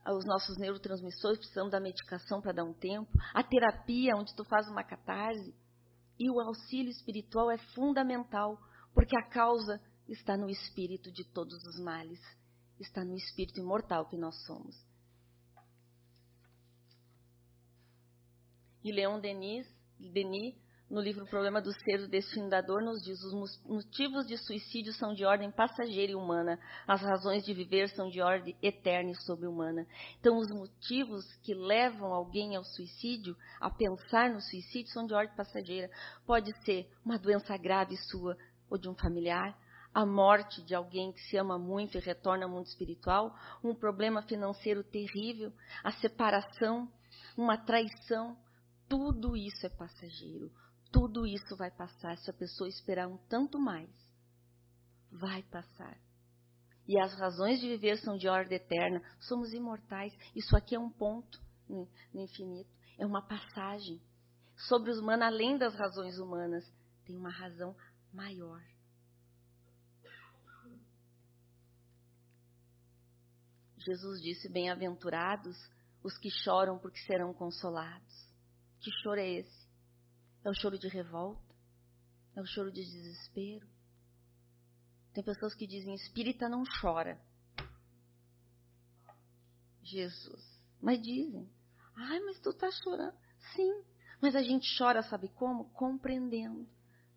os 0.07 0.25
nossos 0.25 0.57
neurotransmissores, 0.57 1.37
precisamos 1.37 1.71
da 1.71 1.79
medicação 1.79 2.41
para 2.41 2.53
dar 2.53 2.63
um 2.63 2.73
tempo, 2.73 3.11
a 3.33 3.43
terapia, 3.43 4.15
onde 4.15 4.35
tu 4.35 4.43
faz 4.45 4.67
uma 4.67 4.83
catarse. 4.83 5.53
E 6.17 6.29
o 6.29 6.39
auxílio 6.39 6.89
espiritual 6.89 7.51
é 7.51 7.57
fundamental, 7.75 8.57
porque 8.93 9.15
a 9.15 9.29
causa 9.29 9.79
está 10.07 10.35
no 10.35 10.49
espírito 10.49 11.11
de 11.11 11.23
todos 11.23 11.63
os 11.65 11.79
males, 11.79 12.19
está 12.79 13.03
no 13.03 13.15
espírito 13.15 13.59
imortal 13.59 14.07
que 14.07 14.17
nós 14.17 14.35
somos. 14.45 14.75
E 18.83 18.91
Leon 18.91 19.19
Denis, 19.19 19.67
Denis 19.99 20.55
no 20.91 20.99
livro 20.99 21.25
Problema 21.25 21.61
do 21.61 21.71
Ser, 21.71 21.99
do 21.99 22.07
Destino 22.09 22.49
da 22.49 22.59
Dor, 22.59 22.81
nos 22.81 23.01
diz: 23.01 23.17
os 23.23 23.63
motivos 23.63 24.27
de 24.27 24.37
suicídio 24.37 24.91
são 24.91 25.13
de 25.13 25.23
ordem 25.23 25.49
passageira 25.49 26.11
e 26.11 26.15
humana, 26.15 26.59
as 26.85 27.01
razões 27.01 27.45
de 27.45 27.53
viver 27.53 27.87
são 27.89 28.09
de 28.09 28.21
ordem 28.21 28.57
eterna 28.61 29.11
e 29.11 29.15
sobre-humana. 29.15 29.87
Então, 30.19 30.37
os 30.37 30.51
motivos 30.51 31.25
que 31.43 31.53
levam 31.53 32.13
alguém 32.13 32.57
ao 32.57 32.65
suicídio, 32.65 33.37
a 33.61 33.69
pensar 33.69 34.29
no 34.29 34.41
suicídio, 34.41 34.91
são 34.91 35.07
de 35.07 35.13
ordem 35.13 35.33
passageira. 35.33 35.89
Pode 36.25 36.53
ser 36.65 36.91
uma 37.05 37.17
doença 37.17 37.55
grave 37.55 37.95
sua 37.95 38.37
ou 38.69 38.77
de 38.77 38.89
um 38.89 38.95
familiar, 38.95 39.57
a 39.93 40.05
morte 40.05 40.61
de 40.61 40.75
alguém 40.75 41.13
que 41.13 41.21
se 41.21 41.37
ama 41.37 41.57
muito 41.57 41.97
e 41.97 42.01
retorna 42.01 42.43
ao 42.43 42.51
mundo 42.51 42.65
espiritual, 42.65 43.33
um 43.63 43.73
problema 43.73 44.21
financeiro 44.23 44.83
terrível, 44.83 45.53
a 45.85 45.91
separação, 45.93 46.91
uma 47.37 47.57
traição. 47.57 48.37
Tudo 48.89 49.37
isso 49.37 49.65
é 49.65 49.69
passageiro 49.69 50.51
tudo 50.91 51.25
isso 51.25 51.55
vai 51.55 51.71
passar 51.71 52.17
se 52.17 52.29
a 52.29 52.33
pessoa 52.33 52.67
esperar 52.67 53.07
um 53.07 53.17
tanto 53.29 53.57
mais. 53.57 53.89
Vai 55.11 55.43
passar. 55.43 55.97
E 56.87 56.99
as 56.99 57.13
razões 57.13 57.59
de 57.59 57.67
viver 57.67 57.97
são 57.97 58.17
de 58.17 58.27
ordem 58.27 58.57
eterna. 58.57 59.01
Somos 59.19 59.53
imortais. 59.53 60.13
Isso 60.35 60.55
aqui 60.55 60.75
é 60.75 60.79
um 60.79 60.89
ponto 60.89 61.41
no 61.67 61.87
infinito. 62.13 62.69
É 62.97 63.05
uma 63.05 63.21
passagem. 63.21 64.01
Sobre 64.67 64.91
os 64.91 64.99
humanos, 64.99 65.25
além 65.25 65.57
das 65.57 65.73
razões 65.75 66.17
humanas, 66.19 66.69
tem 67.05 67.15
uma 67.17 67.31
razão 67.31 67.75
maior. 68.13 68.61
Jesus 73.77 74.21
disse: 74.21 74.49
Bem-aventurados 74.49 75.57
os 76.03 76.17
que 76.17 76.29
choram 76.29 76.77
porque 76.77 76.99
serão 77.01 77.33
consolados. 77.33 78.29
Que 78.79 78.91
choro 79.01 79.19
é 79.19 79.29
esse? 79.29 79.60
É 80.43 80.49
o 80.49 80.53
choro 80.53 80.77
de 80.77 80.87
revolta? 80.87 81.55
É 82.35 82.41
o 82.41 82.45
choro 82.45 82.71
de 82.71 82.81
desespero? 82.83 83.67
Tem 85.13 85.23
pessoas 85.23 85.53
que 85.53 85.67
dizem: 85.67 85.93
espírita 85.95 86.47
não 86.49 86.63
chora. 86.81 87.21
Jesus. 89.83 90.59
Mas 90.81 91.01
dizem: 91.01 91.49
ai, 91.95 92.19
mas 92.21 92.39
tu 92.39 92.53
tá 92.53 92.69
chorando. 92.71 93.15
Sim, 93.53 93.83
mas 94.21 94.35
a 94.35 94.41
gente 94.41 94.67
chora, 94.77 95.03
sabe 95.03 95.27
como? 95.29 95.69
Compreendendo. 95.71 96.67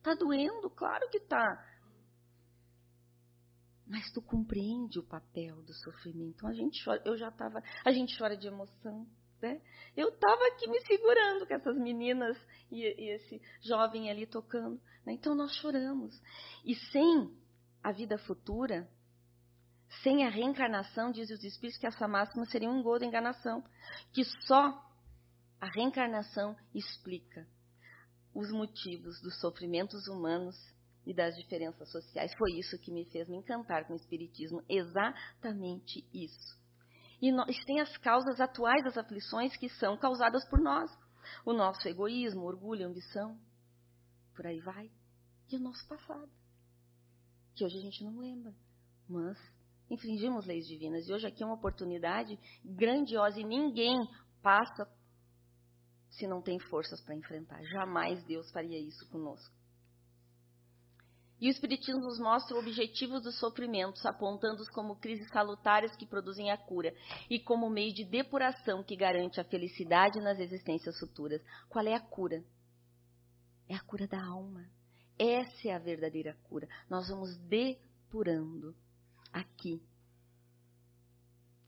Tá 0.02 0.14
doendo? 0.14 0.68
Claro 0.70 1.08
que 1.10 1.20
tá. 1.20 1.64
Mas 3.86 4.10
tu 4.12 4.20
compreende 4.20 4.98
o 4.98 5.06
papel 5.06 5.62
do 5.62 5.72
sofrimento. 5.74 6.36
Então 6.36 6.48
a 6.48 6.54
gente 6.54 6.82
chora. 6.84 7.02
Eu 7.04 7.16
já 7.16 7.30
tava. 7.30 7.62
A 7.84 7.92
gente 7.92 8.16
chora 8.18 8.36
de 8.36 8.46
emoção. 8.46 9.06
Né? 9.40 9.60
Eu 9.96 10.08
estava 10.08 10.46
aqui 10.48 10.68
me 10.68 10.80
segurando 10.82 11.46
com 11.46 11.54
essas 11.54 11.76
meninas 11.76 12.36
e, 12.70 12.82
e 12.82 13.10
esse 13.14 13.40
jovem 13.60 14.10
ali 14.10 14.26
tocando. 14.26 14.80
Né? 15.04 15.12
Então 15.12 15.34
nós 15.34 15.54
choramos. 15.56 16.20
E 16.64 16.74
sem 16.74 17.30
a 17.82 17.92
vida 17.92 18.18
futura, 18.18 18.88
sem 20.02 20.24
a 20.26 20.30
reencarnação, 20.30 21.12
dizem 21.12 21.36
os 21.36 21.44
espíritos 21.44 21.78
que 21.78 21.86
essa 21.86 22.08
máxima 22.08 22.44
seria 22.46 22.70
um 22.70 22.82
gol 22.82 22.98
da 22.98 23.06
enganação. 23.06 23.62
Que 24.12 24.24
só 24.46 24.82
A 25.60 25.66
reencarnação 25.66 26.54
explica 26.74 27.46
os 28.34 28.50
motivos 28.50 29.20
dos 29.22 29.40
sofrimentos 29.40 30.06
humanos 30.08 30.56
e 31.06 31.14
das 31.14 31.34
diferenças 31.36 31.90
sociais. 31.90 32.34
Foi 32.34 32.52
isso 32.58 32.78
que 32.78 32.90
me 32.90 33.04
fez 33.06 33.28
me 33.28 33.36
encantar 33.36 33.86
com 33.86 33.94
o 33.94 33.96
Espiritismo, 33.96 34.62
exatamente 34.68 36.06
isso. 36.12 36.58
E 37.24 37.32
nós, 37.32 37.56
tem 37.64 37.80
as 37.80 37.96
causas 37.96 38.38
atuais 38.38 38.84
das 38.84 38.98
aflições 38.98 39.56
que 39.56 39.66
são 39.70 39.96
causadas 39.96 40.46
por 40.50 40.60
nós. 40.60 40.90
O 41.42 41.54
nosso 41.54 41.88
egoísmo, 41.88 42.42
orgulho, 42.42 42.86
ambição, 42.86 43.40
por 44.36 44.46
aí 44.46 44.60
vai. 44.60 44.90
E 45.50 45.56
o 45.56 45.58
nosso 45.58 45.88
passado, 45.88 46.30
que 47.54 47.64
hoje 47.64 47.78
a 47.78 47.80
gente 47.80 48.04
não 48.04 48.18
lembra. 48.18 48.54
Mas 49.08 49.38
infringimos 49.88 50.44
leis 50.44 50.66
divinas. 50.66 51.08
E 51.08 51.14
hoje 51.14 51.26
aqui 51.26 51.42
é 51.42 51.46
uma 51.46 51.54
oportunidade 51.54 52.38
grandiosa 52.62 53.40
e 53.40 53.44
ninguém 53.44 54.06
passa 54.42 54.86
se 56.10 56.26
não 56.26 56.42
tem 56.42 56.58
forças 56.58 57.00
para 57.00 57.14
enfrentar. 57.14 57.64
Jamais 57.64 58.22
Deus 58.24 58.50
faria 58.50 58.78
isso 58.78 59.08
conosco. 59.08 59.56
E 61.40 61.48
o 61.48 61.50
Espiritismo 61.50 62.00
nos 62.00 62.18
mostra 62.18 62.56
o 62.56 62.60
objetivo 62.60 63.20
dos 63.20 63.38
sofrimentos, 63.38 64.06
apontando-os 64.06 64.68
como 64.70 64.96
crises 64.96 65.28
salutares 65.28 65.94
que 65.96 66.06
produzem 66.06 66.50
a 66.50 66.56
cura 66.56 66.94
e 67.28 67.40
como 67.40 67.68
meio 67.68 67.92
de 67.92 68.04
depuração 68.04 68.84
que 68.84 68.96
garante 68.96 69.40
a 69.40 69.44
felicidade 69.44 70.20
nas 70.20 70.38
existências 70.38 70.98
futuras. 70.98 71.42
Qual 71.68 71.84
é 71.86 71.94
a 71.94 72.00
cura? 72.00 72.44
É 73.68 73.74
a 73.74 73.80
cura 73.80 74.06
da 74.06 74.22
alma. 74.24 74.64
Essa 75.18 75.68
é 75.68 75.72
a 75.72 75.78
verdadeira 75.78 76.36
cura. 76.44 76.68
Nós 76.88 77.08
vamos 77.08 77.36
depurando 77.36 78.74
aqui 79.32 79.82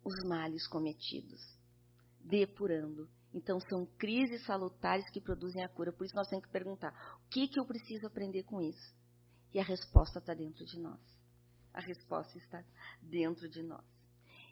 os 0.05 0.23
males 0.25 0.67
cometidos. 0.69 1.41
Depurando. 2.21 3.09
Então, 3.35 3.61
são 3.61 3.85
crises 3.99 4.45
salutares 4.47 5.09
que 5.11 5.21
produzem 5.21 5.63
a 5.63 5.69
cura. 5.69 5.93
Por 5.93 6.07
isso, 6.07 6.15
nós 6.15 6.29
temos 6.29 6.47
que 6.47 6.53
perguntar: 6.53 6.93
o 7.25 7.29
que, 7.29 7.49
que 7.49 7.59
eu 7.59 7.67
preciso 7.67 8.07
aprender 8.07 8.45
com 8.45 8.61
isso? 8.61 8.95
E 9.53 9.61
a 9.61 9.65
resposta 9.65 10.19
está 10.19 10.35
dentro 10.35 10.65
de 10.65 10.79
nós. 10.79 11.01
A 11.73 11.81
resposta 11.81 12.37
está 12.39 12.63
dentro 13.03 13.49
de 13.49 13.63
nós. 13.63 13.85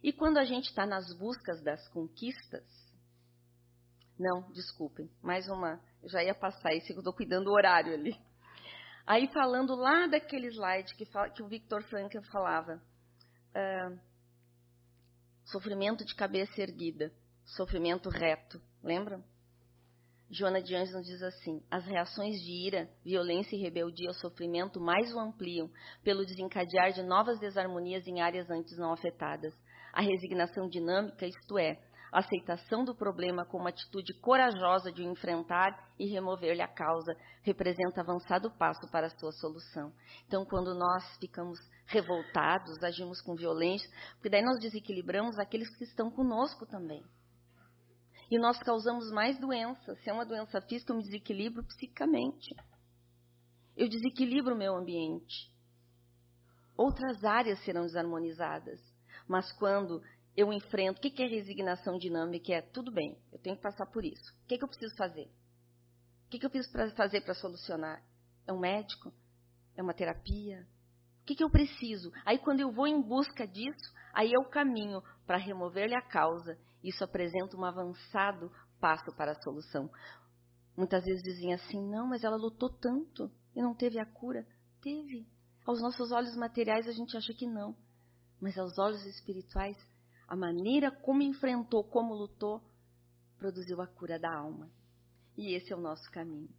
E 0.03 0.13
quando 0.13 0.39
a 0.39 0.45
gente 0.45 0.67
está 0.69 0.85
nas 0.85 1.13
buscas 1.17 1.63
das 1.63 1.89
conquistas. 1.89 2.65
Não, 4.19 4.51
desculpem, 4.53 5.11
mais 5.23 5.49
uma. 5.49 5.81
Eu 6.03 6.09
já 6.09 6.23
ia 6.23 6.35
passar 6.35 6.75
isso, 6.75 6.93
eu 6.93 6.99
estou 6.99 7.13
cuidando 7.13 7.47
do 7.47 7.53
horário 7.53 7.95
ali. 7.95 8.15
Aí, 9.07 9.29
falando 9.33 9.75
lá 9.75 10.07
daquele 10.07 10.49
slide 10.49 10.95
que, 10.95 11.05
fala, 11.07 11.31
que 11.31 11.43
o 11.43 11.49
Victor 11.49 11.83
Frankl 11.85 12.21
falava. 12.31 12.83
Uh, 13.51 14.01
sofrimento 15.45 16.05
de 16.05 16.15
cabeça 16.15 16.61
erguida, 16.61 17.13
sofrimento 17.45 18.09
reto. 18.09 18.61
Lembram? 18.83 19.23
Joana 20.37 20.61
de 20.61 20.75
Anjos 20.75 20.93
nos 20.93 21.07
diz 21.07 21.23
assim: 21.23 21.63
as 21.71 21.87
reações 21.87 22.35
de 22.41 22.67
ira, 22.67 22.91
violência 23.05 23.55
e 23.55 23.61
rebeldia 23.61 24.09
ao 24.09 24.15
sofrimento 24.15 24.81
mais 24.81 25.15
o 25.15 25.21
ampliam 25.21 25.71
pelo 26.03 26.27
desencadear 26.27 26.93
de 26.93 27.05
novas 27.05 27.39
desarmonias 27.39 28.05
em 28.09 28.21
áreas 28.21 28.51
antes 28.51 28.77
não 28.77 28.93
afetadas. 28.93 29.55
A 29.93 30.03
resignação 30.03 30.69
dinâmica, 30.69 31.25
isto 31.25 31.57
é, 31.57 31.79
a 32.11 32.19
aceitação 32.19 32.85
do 32.85 32.97
problema 32.97 33.45
com 33.45 33.59
uma 33.59 33.69
atitude 33.69 34.13
corajosa 34.15 34.91
de 34.91 35.03
o 35.03 35.09
enfrentar 35.09 35.71
e 35.97 36.07
remover-lhe 36.07 36.63
a 36.63 36.69
causa, 36.69 37.17
representa 37.43 38.01
avançado 38.01 38.51
passo 38.59 38.91
para 38.91 39.07
a 39.07 39.11
sua 39.11 39.31
solução. 39.31 39.93
Então, 40.27 40.45
quando 40.45 40.75
nós 40.75 41.17
ficamos 41.21 41.61
revoltados, 41.87 42.83
agimos 42.83 43.21
com 43.23 43.37
violência, 43.37 43.89
porque 44.15 44.31
daí 44.31 44.43
nós 44.43 44.59
desequilibramos 44.59 45.39
aqueles 45.39 45.69
que 45.77 45.85
estão 45.85 46.11
conosco 46.11 46.67
também. 46.67 47.05
E 48.35 48.39
nós 48.39 48.59
causamos 48.59 49.13
mais 49.13 49.39
doença. 49.39 49.95
Se 50.03 50.11
é 50.11 50.13
uma 50.13 50.27
doença 50.27 50.61
física, 50.63 50.91
eu 50.91 50.97
me 50.97 51.05
desequilibro 51.05 51.63
psicamente. 51.63 52.53
Eu 53.77 53.89
desequilibro 53.89 54.57
o 54.57 54.59
meu 54.59 54.75
ambiente. 54.75 55.53
Outras 56.77 57.23
áreas 57.23 57.65
serão 57.65 57.83
desarmonizadas. 57.83 58.81
Mas 59.29 59.53
quando 59.53 60.03
eu 60.37 60.53
enfrento, 60.53 60.99
o 60.99 61.01
que 61.01 61.23
é 61.23 61.29
resignação 61.29 61.97
dinâmica? 61.97 62.55
É 62.55 62.61
tudo 62.61 62.91
bem, 62.91 63.17
eu 63.31 63.39
tenho 63.39 63.55
que 63.55 63.63
passar 63.63 63.87
por 63.87 64.05
isso. 64.05 64.33
O 64.43 64.49
que, 64.49 64.57
é 64.57 64.59
que 64.59 64.65
eu 64.65 64.69
preciso 64.69 64.97
fazer? 64.97 65.31
O 66.27 66.31
que, 66.31 66.37
é 66.37 66.41
que 66.41 66.47
eu 66.47 66.51
preciso 66.51 66.93
fazer 66.97 67.21
para 67.21 67.35
solucionar? 67.35 68.03
É 68.49 68.53
um 68.53 68.59
médico? 68.59 69.15
É 69.77 69.81
uma 69.81 69.95
terapia? 69.95 70.67
O 71.23 71.25
que, 71.25 71.37
que 71.37 71.45
eu 71.45 71.51
preciso? 71.51 72.11
Aí, 72.27 72.39
quando 72.39 72.59
eu 72.59 72.73
vou 72.73 72.89
em 72.89 73.01
busca 73.01 73.47
disso, 73.47 73.95
aí 74.13 74.35
é 74.35 74.39
o 74.41 74.51
caminho 74.51 75.01
para 75.25 75.37
remover-lhe 75.37 75.95
a 75.95 76.03
causa 76.03 76.59
isso 76.85 77.03
apresenta 77.03 77.57
um 77.57 77.65
avançado 77.65 78.53
passo 78.79 79.11
para 79.17 79.33
a 79.33 79.43
solução. 79.43 79.91
Muitas 80.77 81.03
vezes 81.05 81.23
dizem 81.23 81.55
assim: 81.55 81.81
não, 81.81 82.07
mas 82.07 82.23
ela 82.23 82.37
lutou 82.37 82.69
tanto 82.69 83.33
e 83.57 83.63
não 83.63 83.75
teve 83.75 83.99
a 83.99 84.05
cura. 84.05 84.47
Teve. 84.83 85.27
Aos 85.65 85.81
nossos 85.81 86.13
olhos 86.13 86.37
materiais 86.37 86.87
a 86.87 86.93
gente 86.93 87.17
acha 87.17 87.33
que 87.33 87.47
não. 87.47 87.75
Mas 88.39 88.59
aos 88.59 88.79
olhos 88.79 89.03
espirituais, 89.07 89.79
a 90.29 90.37
maneira 90.37 90.91
como 90.91 91.23
enfrentou, 91.23 91.83
como 91.85 92.13
lutou, 92.13 92.63
produziu 93.39 93.81
a 93.81 93.87
cura 93.87 94.19
da 94.19 94.37
alma. 94.37 94.71
E 95.39 95.55
esse 95.55 95.73
é 95.73 95.77
o 95.77 95.81
nosso 95.81 96.11
caminho. 96.11 96.51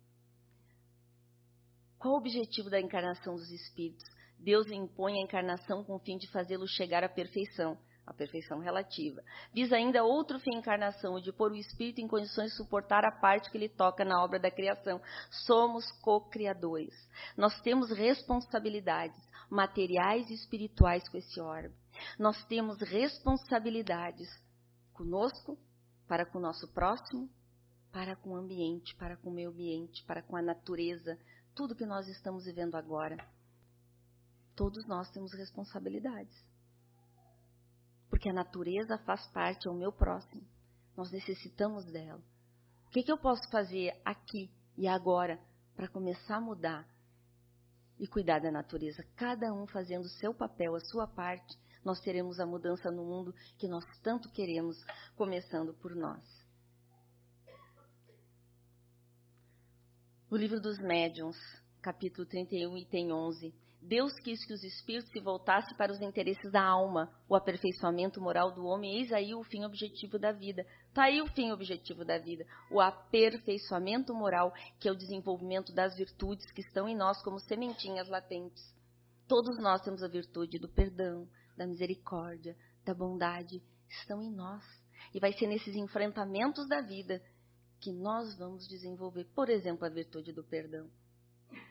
Qual 1.99 2.15
o 2.15 2.17
objetivo 2.17 2.69
da 2.69 2.81
encarnação 2.81 3.35
dos 3.35 3.51
espíritos? 3.51 4.05
Deus 4.39 4.67
impõe 4.67 5.19
a 5.19 5.23
encarnação 5.23 5.83
com 5.83 5.95
o 5.95 5.99
fim 5.99 6.17
de 6.17 6.29
fazê-los 6.31 6.71
chegar 6.71 7.03
à 7.03 7.09
perfeição 7.09 7.77
a 8.05 8.13
perfeição 8.13 8.59
relativa. 8.59 9.23
Visa 9.53 9.75
ainda 9.75 10.03
outro 10.03 10.39
fim 10.39 10.55
encarnação, 10.55 11.15
o 11.15 11.21
de 11.21 11.33
pôr 11.33 11.51
o 11.51 11.55
espírito 11.55 12.01
em 12.01 12.07
condições 12.07 12.51
de 12.51 12.57
suportar 12.57 13.03
a 13.03 13.11
parte 13.11 13.49
que 13.49 13.57
lhe 13.57 13.69
toca 13.69 14.05
na 14.05 14.23
obra 14.23 14.39
da 14.39 14.51
criação. 14.51 15.01
Somos 15.45 15.89
co-criadores. 16.01 16.93
Nós 17.35 17.59
temos 17.61 17.89
responsabilidades 17.89 19.17
materiais 19.49 20.29
e 20.29 20.33
espirituais 20.33 21.07
com 21.09 21.17
esse 21.17 21.39
orbe. 21.39 21.75
Nós 22.19 22.43
temos 22.45 22.79
responsabilidades 22.81 24.29
conosco, 24.93 25.57
para 26.07 26.25
com 26.25 26.37
o 26.37 26.41
nosso 26.41 26.67
próximo, 26.73 27.29
para 27.91 28.15
com 28.15 28.31
o 28.31 28.35
ambiente, 28.35 28.95
para 28.95 29.17
com 29.17 29.29
o 29.29 29.33
meio 29.33 29.49
ambiente, 29.49 30.03
para 30.05 30.21
com 30.21 30.35
a 30.35 30.41
natureza, 30.41 31.17
tudo 31.55 31.75
que 31.75 31.85
nós 31.85 32.07
estamos 32.07 32.45
vivendo 32.45 32.75
agora. 32.75 33.17
Todos 34.55 34.85
nós 34.85 35.09
temos 35.11 35.33
responsabilidades 35.33 36.54
porque 38.25 38.29
a 38.31 38.33
natureza 38.33 38.97
faz 39.05 39.27
parte, 39.27 39.67
é 39.67 39.69
o 39.69 39.75
meu 39.75 39.91
próximo. 39.91 40.41
Nós 40.97 41.11
necessitamos 41.11 41.85
dela. 41.85 42.19
O 42.87 42.89
que, 42.89 43.03
que 43.03 43.11
eu 43.11 43.19
posso 43.19 43.47
fazer 43.51 43.93
aqui 44.03 44.49
e 44.75 44.87
agora 44.87 45.39
para 45.75 45.87
começar 45.87 46.37
a 46.37 46.41
mudar 46.41 46.89
e 47.99 48.07
cuidar 48.07 48.39
da 48.39 48.49
natureza? 48.49 49.05
Cada 49.15 49.53
um 49.53 49.67
fazendo 49.67 50.05
o 50.05 50.09
seu 50.09 50.33
papel, 50.33 50.73
a 50.73 50.79
sua 50.79 51.05
parte, 51.05 51.55
nós 51.83 51.99
teremos 51.99 52.39
a 52.39 52.47
mudança 52.47 52.89
no 52.89 53.05
mundo 53.05 53.31
que 53.59 53.67
nós 53.67 53.85
tanto 54.01 54.31
queremos, 54.31 54.83
começando 55.15 55.75
por 55.75 55.95
nós. 55.95 56.23
O 60.31 60.35
livro 60.35 60.59
dos 60.59 60.79
médiuns, 60.79 61.37
capítulo 61.79 62.25
31, 62.25 62.75
item 62.75 63.11
11. 63.11 63.53
Deus 63.87 64.13
quis 64.19 64.43
que 64.43 64.53
os 64.53 64.63
espíritos 64.63 65.11
se 65.11 65.19
voltassem 65.19 65.77
para 65.77 65.91
os 65.91 66.01
interesses 66.01 66.51
da 66.51 66.63
alma, 66.63 67.13
o 67.29 67.35
aperfeiçoamento 67.35 68.19
moral 68.19 68.51
do 68.51 68.65
homem, 68.65 68.97
eis 68.97 69.11
aí 69.13 69.35
o 69.35 69.43
fim 69.43 69.63
objetivo 69.63 70.17
da 70.17 70.31
vida. 70.31 70.65
Está 70.87 71.03
aí 71.03 71.21
o 71.21 71.27
fim 71.27 71.51
objetivo 71.51 72.03
da 72.03 72.17
vida, 72.17 72.47
o 72.71 72.81
aperfeiçoamento 72.81 74.11
moral, 74.11 74.51
que 74.79 74.89
é 74.89 74.91
o 74.91 74.95
desenvolvimento 74.95 75.71
das 75.71 75.95
virtudes 75.95 76.49
que 76.51 76.61
estão 76.61 76.89
em 76.89 76.95
nós 76.95 77.21
como 77.21 77.39
sementinhas 77.39 78.09
latentes. 78.09 78.63
Todos 79.27 79.59
nós 79.59 79.81
temos 79.81 80.01
a 80.01 80.07
virtude 80.07 80.57
do 80.57 80.67
perdão, 80.67 81.27
da 81.55 81.67
misericórdia, 81.67 82.57
da 82.83 82.93
bondade, 82.93 83.61
estão 83.87 84.19
em 84.19 84.31
nós. 84.31 84.63
E 85.13 85.19
vai 85.19 85.31
ser 85.33 85.45
nesses 85.45 85.75
enfrentamentos 85.75 86.67
da 86.67 86.81
vida 86.81 87.21
que 87.79 87.91
nós 87.91 88.35
vamos 88.35 88.67
desenvolver, 88.67 89.25
por 89.35 89.47
exemplo, 89.47 89.85
a 89.85 89.89
virtude 89.89 90.33
do 90.33 90.43
perdão. 90.43 90.89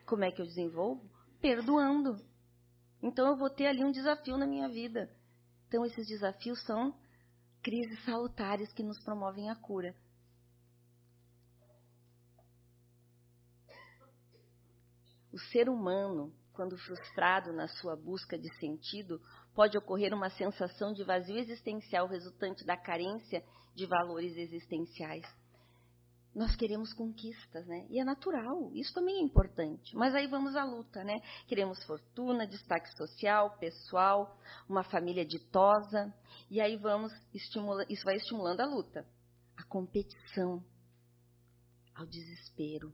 Como 0.07 0.22
é 0.22 0.31
que 0.31 0.40
eu 0.40 0.46
desenvolvo? 0.46 1.13
Perdoando. 1.45 2.17
Então 3.03 3.27
eu 3.27 3.37
vou 3.37 3.51
ter 3.51 3.67
ali 3.67 3.85
um 3.85 3.93
desafio 3.93 4.39
na 4.39 4.47
minha 4.47 4.67
vida. 4.67 5.11
Então 5.69 5.85
esses 5.85 6.09
desafios 6.09 6.59
são 6.65 6.99
crises 7.63 8.03
salutares 8.03 8.73
que 8.73 8.83
nos 8.83 8.99
promovem 9.05 9.51
a 9.51 9.55
cura. 9.55 9.95
O 15.31 15.39
ser 15.53 15.69
humano, 15.69 16.33
quando 16.55 16.79
frustrado 16.79 17.53
na 17.53 17.69
sua 17.69 17.95
busca 17.95 18.39
de 18.39 18.51
sentido, 18.59 19.21
pode 19.55 19.77
ocorrer 19.77 20.15
uma 20.15 20.31
sensação 20.31 20.95
de 20.95 21.05
vazio 21.05 21.37
existencial 21.37 22.07
resultante 22.07 22.65
da 22.65 22.75
carência 22.75 23.45
de 23.75 23.85
valores 23.85 24.35
existenciais 24.35 25.27
nós 26.35 26.57
queremos 26.57 26.92
conquistas, 26.92 27.66
né? 27.66 27.87
E 27.88 28.01
é 28.01 28.05
natural, 28.05 28.70
isso 28.75 28.92
também 28.92 29.16
é 29.16 29.23
importante. 29.23 29.94
Mas 29.97 30.14
aí 30.14 30.27
vamos 30.27 30.57
à 30.57 30.64
luta, 30.64 31.05
né? 31.05 31.20
Queremos 31.47 31.83
fortuna, 31.85 32.47
destaque 32.47 32.90
social, 32.97 33.57
pessoal, 33.59 34.37
uma 34.68 34.83
família 34.83 35.25
ditosa, 35.25 36.12
e 36.51 36.61
aí 36.61 36.77
vamos 36.77 37.12
estimula, 37.33 37.85
isso 37.88 38.05
vai 38.05 38.16
estimulando 38.16 38.61
a 38.61 38.66
luta, 38.66 39.07
a 39.57 39.64
competição. 39.64 40.62
ao 41.94 42.07
desespero. 42.07 42.92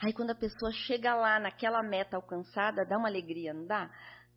Aí 0.00 0.12
quando 0.12 0.30
a 0.30 0.34
pessoa 0.34 0.72
chega 0.72 1.14
lá 1.14 1.38
naquela 1.38 1.82
meta 1.82 2.16
alcançada, 2.16 2.86
dá 2.86 2.96
uma 2.96 3.08
alegria, 3.08 3.52
não 3.52 3.66
dá? 3.66 3.90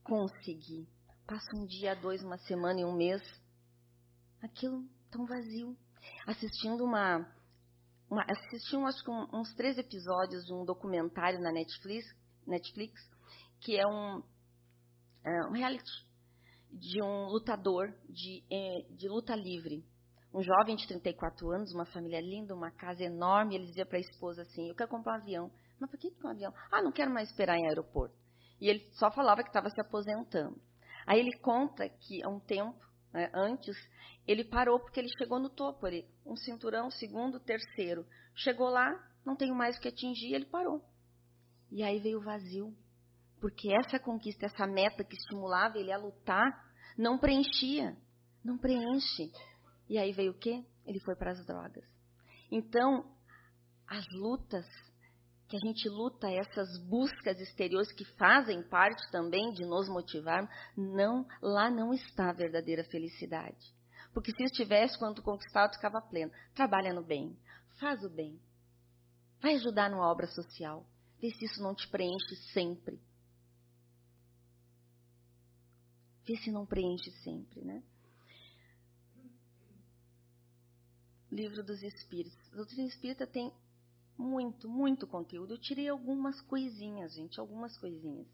Consegui. 0.03 0.88
Passa 1.25 1.55
um 1.55 1.65
dia, 1.65 1.95
dois, 1.95 2.21
uma 2.23 2.38
semana 2.39 2.81
e 2.81 2.86
um 2.86 2.95
mês. 2.95 3.21
Aquilo 4.41 4.84
tão 5.10 5.25
vazio. 5.25 5.75
Assistindo 6.27 6.84
uma. 6.84 7.25
Uma 8.10 8.24
assisti 8.24 8.76
acho 8.76 9.04
que 9.04 9.12
um, 9.12 9.28
uns 9.34 9.54
três 9.56 9.78
episódios 9.78 10.46
de 10.46 10.54
um 10.54 10.63
documentário 10.63 11.39
na 11.39 11.52
Netflix, 11.52 12.06
Netflix 12.46 12.94
que 13.62 13.78
é 13.78 13.88
um, 13.88 14.22
é 15.24 15.48
um 15.48 15.52
reality 15.52 16.06
de 16.72 17.02
um 17.02 17.28
lutador 17.28 17.94
de, 18.10 18.44
é, 18.52 18.94
de 18.94 19.08
luta 19.08 19.36
livre. 19.36 19.84
Um 20.34 20.44
jovem 20.44 20.76
de 20.76 20.86
34 20.88 21.50
anos, 21.52 21.74
uma 21.74 21.86
família 21.86 22.20
linda, 22.20 22.54
uma 22.54 22.70
casa 22.70 23.04
enorme. 23.04 23.56
Ele 23.56 23.68
dizia 23.68 23.86
para 23.86 23.98
a 23.98 24.02
esposa 24.02 24.41
assim: 24.41 24.68
Eu 24.68 24.76
quero 24.76 24.89
comprar 24.89 25.13
um 25.13 25.22
avião. 25.22 25.52
Mas 25.80 25.89
por 25.89 25.98
que 25.98 26.12
um 26.24 26.28
avião? 26.28 26.54
Ah, 26.72 26.82
não 26.82 26.91
quero 26.91 27.12
mais 27.12 27.30
esperar 27.30 27.58
em 27.58 27.68
aeroporto. 27.68 28.15
E 28.60 28.70
ele 28.70 28.86
só 28.94 29.10
falava 29.12 29.41
que 29.41 29.50
estava 29.50 29.70
se 29.70 29.80
aposentando. 29.80 30.62
Aí 31.08 31.20
ele 31.20 31.38
conta 31.39 31.88
que 31.88 32.24
há 32.24 32.30
um 32.30 32.39
tempo 32.39 32.80
né, 33.15 33.32
antes, 33.34 33.75
ele 34.28 34.43
parou 34.43 34.78
porque 34.78 34.99
ele 34.99 35.10
chegou 35.17 35.39
no 35.39 35.49
topo 35.49 35.86
ali. 35.86 36.06
Um 36.25 36.36
cinturão, 36.36 36.91
segundo, 36.91 37.39
terceiro. 37.39 38.06
Chegou 38.36 38.69
lá, 38.69 38.91
não 39.25 39.38
tenho 39.38 39.56
mais 39.56 39.78
o 39.78 39.80
que 39.80 39.88
atingir, 39.88 40.34
ele 40.34 40.45
parou. 40.45 40.84
E 41.71 41.82
aí 41.82 41.99
veio 41.99 42.19
o 42.19 42.23
vazio. 42.23 42.75
Porque 43.39 43.73
essa 43.73 43.97
conquista, 43.99 44.45
essa 44.45 44.67
meta 44.67 45.04
que 45.04 45.15
estimulava 45.15 45.78
ele 45.78 45.93
a 45.93 45.97
lutar, 45.97 46.65
não 46.97 47.17
preenchia. 47.17 47.95
Não 48.43 48.58
preenche. 48.58 49.32
E 49.88 49.97
aí 49.97 50.12
veio 50.12 50.32
o 50.32 50.38
quê? 50.38 50.63
Ele 50.86 50.99
foi 50.99 51.15
para 51.15 51.32
as 51.32 51.45
drogas. 51.45 51.86
Então, 52.51 53.06
as 53.88 54.06
lutas 54.12 54.65
que 55.56 55.68
a 55.68 55.72
gente 55.72 55.88
luta, 55.88 56.30
essas 56.30 56.78
buscas 56.78 57.39
exteriores 57.39 57.91
que 57.94 58.04
fazem 58.18 58.62
parte 58.63 59.10
também 59.12 59.54
de 59.54 59.65
nos 59.65 59.88
motivar, 59.88 60.50
não, 60.76 61.26
lá 61.41 61.70
não 61.70 61.94
está 61.94 62.30
a 62.30 62.34
verdadeira 62.34 62.84
felicidade. 62.84 63.74
Porque 64.13 64.32
se 64.32 64.44
estivesse, 64.44 64.98
quando 65.00 65.22
conquistado, 65.22 65.74
ficava 65.74 66.02
pleno. 66.02 66.32
Trabalha 66.54 66.94
no 66.94 67.04
bem, 67.04 67.38
faz 67.80 68.04
o 68.04 68.10
bem, 68.10 68.39
vai 69.41 69.56
ajudar 69.56 69.89
numa 69.89 70.10
obra 70.10 70.28
social, 70.28 70.86
vê 71.22 71.30
se 71.32 71.46
isso 71.46 71.62
não 71.62 71.74
te 71.74 71.88
preenche 71.89 72.36
sempre. 72.54 73.00
Vê 76.26 76.36
se 76.38 76.52
não 76.52 76.65
preenche 76.65 77.12
sempre, 77.24 77.62
né? 77.62 77.84
Livro 81.32 81.63
dos 81.63 81.82
Espíritos. 81.84 82.52
A 82.54 82.56
doutrina 82.56 82.88
espírita 82.88 83.28
tem 83.28 83.52
muito, 84.17 84.69
muito 84.69 85.08
conteúdo. 85.08 85.54
Eu 85.54 85.60
tirei 85.60 85.89
algumas 85.89 86.39
coisinhas, 86.41 87.13
gente, 87.13 87.39
algumas 87.39 87.78
coisinhas. 87.78 88.28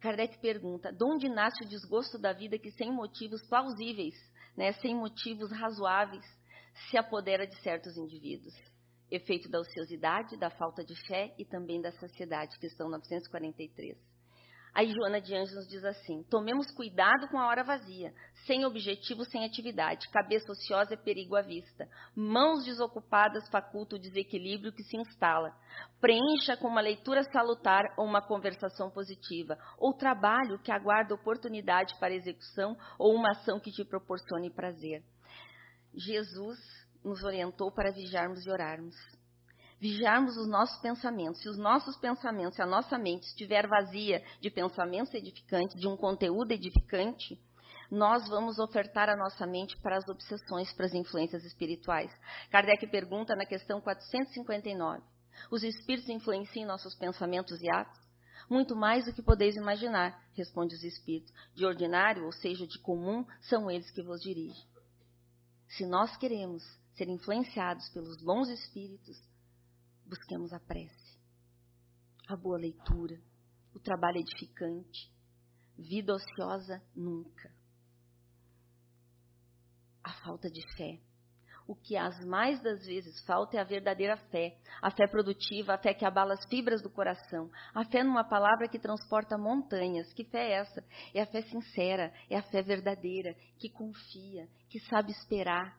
Kardec 0.00 0.38
pergunta: 0.40 0.92
de 0.92 1.04
onde 1.04 1.28
nasce 1.28 1.64
o 1.64 1.68
desgosto 1.68 2.18
da 2.18 2.32
vida 2.32 2.58
que, 2.58 2.70
sem 2.72 2.92
motivos 2.92 3.42
plausíveis, 3.48 4.14
né, 4.56 4.72
sem 4.74 4.94
motivos 4.94 5.50
razoáveis, 5.50 6.24
se 6.88 6.96
apodera 6.96 7.46
de 7.46 7.56
certos 7.62 7.96
indivíduos? 7.96 8.54
Efeito 9.10 9.48
da 9.48 9.60
ociosidade, 9.60 10.36
da 10.36 10.50
falta 10.50 10.84
de 10.84 10.94
fé 11.06 11.34
e 11.38 11.44
também 11.44 11.80
da 11.80 11.92
saciedade, 11.92 12.58
questão 12.58 12.88
943. 12.88 14.15
Aí 14.76 14.92
Joana 14.92 15.22
de 15.22 15.34
Anjos 15.34 15.54
nos 15.54 15.66
diz 15.66 15.82
assim: 15.86 16.22
tomemos 16.24 16.70
cuidado 16.70 17.28
com 17.28 17.38
a 17.38 17.46
hora 17.46 17.64
vazia, 17.64 18.12
sem 18.44 18.66
objetivo, 18.66 19.24
sem 19.24 19.42
atividade. 19.42 20.06
Cabeça 20.10 20.52
ociosa 20.52 20.92
é 20.92 20.96
perigo 20.98 21.34
à 21.34 21.40
vista. 21.40 21.88
Mãos 22.14 22.62
desocupadas 22.62 23.48
faculta 23.48 23.96
o 23.96 23.98
desequilíbrio 23.98 24.74
que 24.74 24.82
se 24.82 24.98
instala. 24.98 25.50
Preencha 25.98 26.58
com 26.58 26.68
uma 26.68 26.82
leitura 26.82 27.22
salutar 27.32 27.84
ou 27.96 28.04
uma 28.04 28.20
conversação 28.20 28.90
positiva, 28.90 29.56
ou 29.78 29.94
trabalho 29.94 30.58
que 30.58 30.70
aguarda 30.70 31.14
oportunidade 31.14 31.98
para 31.98 32.12
execução 32.12 32.76
ou 32.98 33.14
uma 33.14 33.30
ação 33.30 33.58
que 33.58 33.72
te 33.72 33.82
proporcione 33.82 34.50
prazer. 34.50 35.02
Jesus 35.94 36.58
nos 37.02 37.24
orientou 37.24 37.72
para 37.72 37.92
vigiarmos 37.92 38.44
e 38.44 38.50
orarmos 38.50 38.94
vigiarmos 39.80 40.36
os 40.36 40.46
nossos 40.46 40.78
pensamentos. 40.80 41.40
Se 41.40 41.48
os 41.48 41.58
nossos 41.58 41.96
pensamentos, 41.96 42.56
se 42.56 42.62
a 42.62 42.66
nossa 42.66 42.98
mente 42.98 43.24
estiver 43.24 43.66
vazia 43.66 44.24
de 44.40 44.50
pensamentos 44.50 45.12
edificantes, 45.14 45.78
de 45.78 45.86
um 45.86 45.96
conteúdo 45.96 46.52
edificante, 46.52 47.38
nós 47.90 48.28
vamos 48.28 48.58
ofertar 48.58 49.08
a 49.08 49.16
nossa 49.16 49.46
mente 49.46 49.76
para 49.78 49.96
as 49.96 50.08
obsessões, 50.08 50.72
para 50.72 50.86
as 50.86 50.94
influências 50.94 51.44
espirituais. 51.44 52.10
Kardec 52.50 52.86
pergunta 52.88 53.36
na 53.36 53.46
questão 53.46 53.80
459: 53.80 55.02
Os 55.50 55.62
espíritos 55.62 56.08
influenciam 56.08 56.66
nossos 56.66 56.94
pensamentos 56.94 57.62
e 57.62 57.70
atos? 57.70 58.06
Muito 58.48 58.76
mais 58.76 59.04
do 59.04 59.12
que 59.12 59.22
podeis 59.22 59.56
imaginar, 59.56 60.20
responde 60.34 60.74
os 60.74 60.84
espíritos. 60.84 61.32
De 61.54 61.64
ordinário, 61.64 62.24
ou 62.24 62.32
seja, 62.32 62.66
de 62.66 62.78
comum, 62.78 63.26
são 63.40 63.70
eles 63.70 63.90
que 63.90 64.02
vos 64.02 64.20
dirigem. 64.20 64.64
Se 65.68 65.84
nós 65.84 66.16
queremos 66.16 66.62
ser 66.94 67.08
influenciados 67.08 67.88
pelos 67.90 68.22
bons 68.22 68.48
espíritos, 68.48 69.20
busquemos 70.06 70.52
a 70.52 70.60
prece, 70.60 71.18
a 72.28 72.36
boa 72.36 72.58
leitura, 72.58 73.20
o 73.74 73.80
trabalho 73.80 74.18
edificante, 74.18 75.12
vida 75.76 76.14
ociosa 76.14 76.82
nunca. 76.94 77.52
A 80.02 80.12
falta 80.24 80.48
de 80.48 80.62
fé. 80.76 81.00
O 81.68 81.74
que 81.74 81.96
as 81.96 82.24
mais 82.24 82.62
das 82.62 82.86
vezes 82.86 83.20
falta 83.24 83.56
é 83.56 83.60
a 83.60 83.64
verdadeira 83.64 84.16
fé, 84.30 84.56
a 84.80 84.88
fé 84.88 85.08
produtiva, 85.08 85.74
a 85.74 85.78
fé 85.78 85.92
que 85.92 86.04
abala 86.04 86.34
as 86.34 86.44
fibras 86.48 86.80
do 86.80 86.88
coração, 86.88 87.50
a 87.74 87.84
fé 87.84 88.04
numa 88.04 88.22
palavra 88.22 88.68
que 88.68 88.78
transporta 88.78 89.36
montanhas. 89.36 90.12
Que 90.12 90.24
fé 90.24 90.50
é 90.50 90.52
essa? 90.60 90.84
É 91.12 91.22
a 91.22 91.26
fé 91.26 91.42
sincera, 91.42 92.12
é 92.30 92.36
a 92.36 92.42
fé 92.42 92.62
verdadeira, 92.62 93.34
que 93.58 93.68
confia, 93.68 94.48
que 94.70 94.78
sabe 94.78 95.10
esperar, 95.10 95.76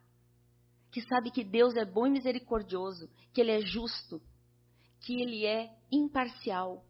que 0.97 1.07
sabe 1.07 1.29
que 1.29 1.43
Deus 1.43 1.75
é 1.75 1.85
bom 1.85 2.07
e 2.07 2.09
misericordioso, 2.09 3.07
que 3.31 3.39
Ele 3.39 3.51
é 3.51 3.61
justo, 3.61 4.19
que 5.01 5.21
Ele 5.21 5.45
é 5.45 5.71
imparcial 5.91 6.83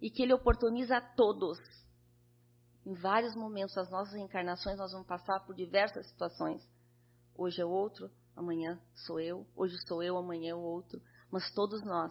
e 0.00 0.10
que 0.10 0.22
Ele 0.22 0.32
oportuniza 0.32 0.96
a 0.96 1.00
todos. 1.02 1.58
Em 2.86 2.94
vários 2.94 3.36
momentos 3.36 3.74
das 3.74 3.90
nossas 3.90 4.14
encarnações, 4.14 4.78
nós 4.78 4.92
vamos 4.92 5.06
passar 5.06 5.40
por 5.40 5.54
diversas 5.54 6.08
situações. 6.08 6.66
Hoje 7.34 7.60
é 7.60 7.64
outro, 7.66 8.10
amanhã 8.34 8.80
sou 9.06 9.20
eu, 9.20 9.46
hoje 9.54 9.76
sou 9.86 10.02
eu, 10.02 10.16
amanhã 10.16 10.52
é 10.52 10.54
o 10.54 10.62
outro. 10.62 10.98
Mas 11.30 11.52
todos 11.52 11.84
nós 11.84 12.10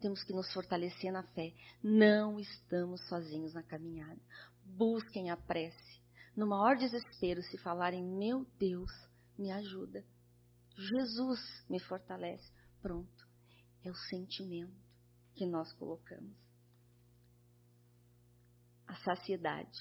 temos 0.00 0.24
que 0.24 0.32
nos 0.32 0.50
fortalecer 0.54 1.12
na 1.12 1.22
fé. 1.34 1.52
Não 1.82 2.40
estamos 2.40 3.06
sozinhos 3.08 3.52
na 3.52 3.62
caminhada. 3.62 4.22
Busquem 4.64 5.30
a 5.30 5.36
prece. 5.36 6.00
No 6.34 6.46
maior 6.46 6.78
desespero, 6.78 7.42
se 7.42 7.58
falarem, 7.58 8.02
meu 8.02 8.46
Deus, 8.58 8.90
me 9.36 9.52
ajuda 9.52 10.02
Jesus 10.78 11.40
me 11.68 11.80
fortalece. 11.80 12.52
Pronto. 12.80 13.28
É 13.82 13.90
o 13.90 13.94
sentimento 13.94 14.80
que 15.34 15.44
nós 15.44 15.72
colocamos. 15.72 16.36
A 18.86 18.94
saciedade. 18.96 19.78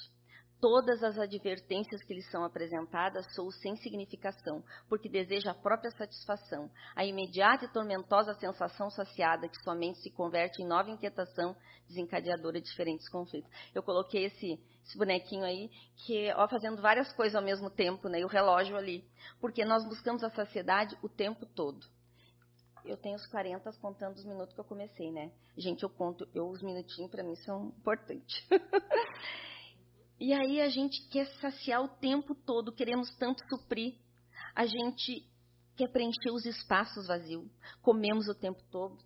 Todas 0.60 1.04
as 1.04 1.20
advertências 1.20 2.02
que 2.02 2.16
lhes 2.16 2.28
são 2.32 2.44
apresentadas 2.44 3.32
são 3.36 3.52
sem 3.52 3.76
significação, 3.76 4.64
porque 4.90 5.08
deseja 5.08 5.52
a 5.52 5.54
própria 5.54 5.92
satisfação, 5.92 6.72
a 6.96 7.06
imediata 7.06 7.66
e 7.66 7.72
tormentosa 7.72 8.34
sensação 8.34 8.90
saciada 8.90 9.48
que 9.48 9.62
somente 9.62 10.00
se 10.00 10.10
converte 10.10 10.64
em 10.64 10.68
nova 10.68 10.90
inquietação 10.90 11.56
desencadeadora 11.88 12.60
de 12.60 12.68
diferentes 12.68 13.08
conflitos. 13.08 13.52
Eu 13.74 13.84
coloquei 13.84 14.26
esse, 14.26 14.60
esse 14.84 14.98
bonequinho 14.98 15.44
aí, 15.44 15.70
que 15.96 16.34
ó, 16.34 16.48
fazendo 16.48 16.82
várias 16.82 17.14
coisas 17.14 17.36
ao 17.36 17.44
mesmo 17.44 17.70
tempo, 17.70 18.10
né, 18.10 18.22
e 18.22 18.26
o 18.26 18.28
relógio 18.28 18.76
ali, 18.76 19.06
porque 19.40 19.64
nós 19.64 19.86
buscamos 19.86 20.24
a 20.24 20.32
saciedade 20.32 20.98
o 21.04 21.10
tempo 21.10 21.46
todo. 21.46 21.86
Eu 22.84 22.98
tenho 22.98 23.16
os 23.16 23.28
40 23.28 23.72
contando 23.74 24.16
os 24.16 24.26
minutos 24.26 24.56
que 24.56 24.60
eu 24.60 24.66
comecei, 24.66 25.12
né? 25.12 25.32
Gente, 25.56 25.84
eu 25.84 25.90
conto, 25.90 26.28
eu, 26.34 26.48
os 26.48 26.64
minutinhos 26.64 27.12
para 27.12 27.22
mim 27.22 27.36
são 27.36 27.68
importantes. 27.78 28.48
E 30.20 30.34
aí 30.34 30.62
a 30.62 30.70
gente 30.70 31.08
quer 31.10 31.28
saciar 31.40 31.84
o 31.84 31.88
tempo 31.88 32.34
todo, 32.34 32.74
queremos 32.74 33.16
tanto 33.18 33.44
suprir. 33.50 33.96
A 34.56 34.66
gente 34.66 35.24
quer 35.76 35.92
preencher 35.92 36.32
os 36.32 36.44
espaços 36.46 37.06
vazios. 37.06 37.48
Comemos 37.82 38.28
o 38.28 38.34
tempo 38.34 38.60
todo, 38.72 38.98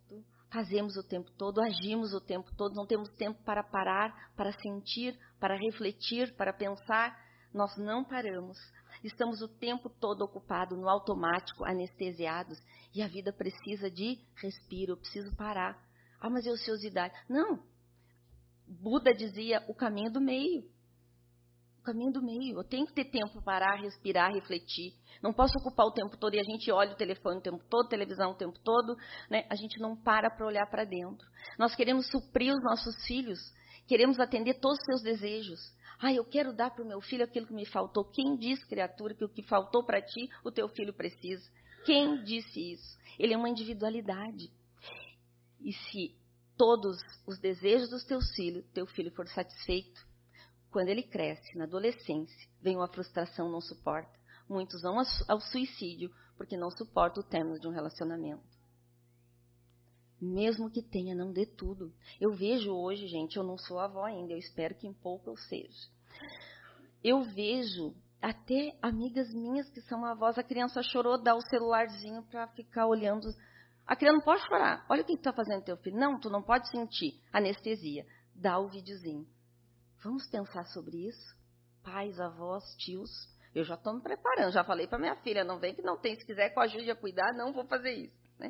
fazemos 0.49 0.95
o 0.95 1.03
tempo 1.03 1.29
todo, 1.31 1.61
agimos 1.61 2.13
o 2.13 2.21
tempo 2.21 2.49
todo, 2.55 2.75
não 2.75 2.87
temos 2.87 3.09
tempo 3.15 3.43
para 3.43 3.61
parar, 3.61 4.31
para 4.35 4.53
sentir, 4.53 5.19
para 5.37 5.57
refletir, 5.57 6.33
para 6.37 6.53
pensar. 6.53 7.19
Nós 7.53 7.75
não 7.77 8.05
paramos. 8.05 8.57
Estamos 9.03 9.41
o 9.41 9.49
tempo 9.49 9.89
todo 9.89 10.21
ocupados 10.21 10.77
no 10.77 10.87
automático, 10.87 11.65
anestesiados, 11.65 12.57
e 12.95 13.01
a 13.01 13.07
vida 13.07 13.33
precisa 13.33 13.89
de 13.89 14.19
respiro, 14.35 14.93
eu 14.93 14.97
preciso 14.97 15.35
parar. 15.35 15.77
Ah, 16.21 16.29
mas 16.29 16.45
é 16.45 16.51
ociosidade. 16.51 17.13
Não. 17.27 17.63
Buda 18.65 19.13
dizia 19.13 19.65
o 19.67 19.73
caminho 19.73 20.11
do 20.11 20.21
meio. 20.21 20.63
O 21.81 21.83
caminho 21.83 22.11
do 22.11 22.21
meio. 22.21 22.59
Eu 22.59 22.63
tenho 22.63 22.85
que 22.85 22.93
ter 22.93 23.05
tempo 23.05 23.33
para 23.33 23.41
parar, 23.41 23.81
respirar, 23.81 24.31
refletir. 24.31 24.93
Não 25.21 25.33
posso 25.33 25.57
ocupar 25.57 25.87
o 25.87 25.91
tempo 25.91 26.15
todo 26.15 26.35
e 26.35 26.39
a 26.39 26.43
gente 26.43 26.71
olha 26.71 26.93
o 26.93 26.95
telefone 26.95 27.39
o 27.39 27.41
tempo 27.41 27.63
todo, 27.69 27.89
televisão 27.89 28.31
o 28.31 28.35
tempo 28.35 28.57
todo. 28.63 28.95
Né? 29.29 29.45
A 29.49 29.55
gente 29.55 29.79
não 29.79 29.95
para 29.95 30.29
para 30.29 30.45
olhar 30.45 30.69
para 30.69 30.85
dentro. 30.85 31.27
Nós 31.57 31.75
queremos 31.75 32.07
suprir 32.07 32.53
os 32.53 32.63
nossos 32.63 32.95
filhos, 33.05 33.39
queremos 33.87 34.19
atender 34.19 34.59
todos 34.59 34.77
os 34.79 34.85
seus 34.85 35.01
desejos. 35.01 35.59
Ah, 35.99 36.13
eu 36.13 36.23
quero 36.23 36.53
dar 36.53 36.71
para 36.71 36.83
o 36.83 36.87
meu 36.87 37.01
filho 37.01 37.23
aquilo 37.23 37.45
que 37.45 37.53
me 37.53 37.65
faltou. 37.65 38.05
Quem 38.05 38.35
diz, 38.35 38.63
criatura, 38.63 39.13
que 39.13 39.25
o 39.25 39.29
que 39.29 39.43
faltou 39.43 39.83
para 39.83 40.01
ti, 40.01 40.29
o 40.43 40.51
teu 40.51 40.67
filho 40.69 40.93
precisa? 40.93 41.47
Quem 41.85 42.23
disse 42.23 42.73
isso? 42.73 42.97
Ele 43.19 43.33
é 43.33 43.37
uma 43.37 43.49
individualidade. 43.49 44.51
E 45.59 45.73
se 45.73 46.15
todos 46.57 46.97
os 47.27 47.39
desejos 47.39 47.89
dos 47.89 48.03
teus 48.03 48.31
filhos, 48.35 48.65
teu 48.73 48.87
filho 48.87 49.11
for 49.11 49.27
satisfeito, 49.27 50.10
quando 50.71 50.87
ele 50.87 51.03
cresce, 51.03 51.57
na 51.57 51.65
adolescência, 51.65 52.49
vem 52.61 52.77
uma 52.77 52.87
frustração, 52.87 53.51
não 53.51 53.59
suporta. 53.59 54.11
Muitos 54.49 54.81
vão 54.81 54.97
ao 55.27 55.39
suicídio 55.39 56.09
porque 56.37 56.57
não 56.57 56.71
suportam 56.71 57.21
o 57.21 57.25
término 57.25 57.59
de 57.59 57.67
um 57.67 57.71
relacionamento. 57.71 58.43
Mesmo 60.19 60.69
que 60.69 60.81
tenha, 60.81 61.13
não 61.13 61.31
dê 61.31 61.45
tudo. 61.45 61.93
Eu 62.19 62.31
vejo 62.33 62.71
hoje, 62.71 63.07
gente, 63.07 63.37
eu 63.37 63.43
não 63.43 63.57
sou 63.57 63.79
avó 63.79 64.05
ainda, 64.05 64.33
eu 64.33 64.37
espero 64.37 64.75
que 64.75 64.87
em 64.87 64.93
pouco 64.93 65.29
eu 65.29 65.37
seja. 65.37 65.89
Eu 67.03 67.23
vejo 67.23 67.95
até 68.21 68.77
amigas 68.81 69.33
minhas 69.33 69.69
que 69.69 69.81
são 69.81 70.05
avós, 70.05 70.37
a 70.37 70.43
criança 70.43 70.83
chorou, 70.83 71.21
dá 71.21 71.35
o 71.35 71.41
celularzinho 71.41 72.23
para 72.23 72.47
ficar 72.49 72.85
olhando. 72.85 73.27
A 73.85 73.95
criança 73.95 74.17
não 74.17 74.25
pode 74.25 74.45
chorar. 74.45 74.85
Olha 74.89 75.01
o 75.01 75.05
que 75.05 75.13
está 75.13 75.33
fazendo 75.33 75.63
teu 75.63 75.75
filho. 75.77 75.97
Não, 75.97 76.19
tu 76.19 76.29
não 76.29 76.43
pode 76.43 76.69
sentir 76.69 77.19
anestesia. 77.33 78.05
Dá 78.35 78.59
o 78.59 78.69
videozinho. 78.69 79.27
Vamos 80.03 80.27
pensar 80.27 80.65
sobre 80.65 81.07
isso? 81.07 81.35
Pais, 81.83 82.19
avós, 82.19 82.63
tios. 82.77 83.09
Eu 83.53 83.63
já 83.63 83.75
estou 83.75 83.93
me 83.93 84.01
preparando, 84.01 84.51
já 84.51 84.63
falei 84.63 84.87
para 84.87 84.97
minha 84.97 85.15
filha, 85.17 85.43
não 85.43 85.59
vem 85.59 85.75
que 85.75 85.81
não 85.81 85.97
tem, 85.97 86.15
se 86.15 86.25
quiser 86.25 86.53
ajude 86.57 86.89
a 86.89 86.95
cuidar, 86.95 87.33
não 87.33 87.53
vou 87.53 87.65
fazer 87.65 87.91
isso. 87.91 88.15
Né? 88.39 88.49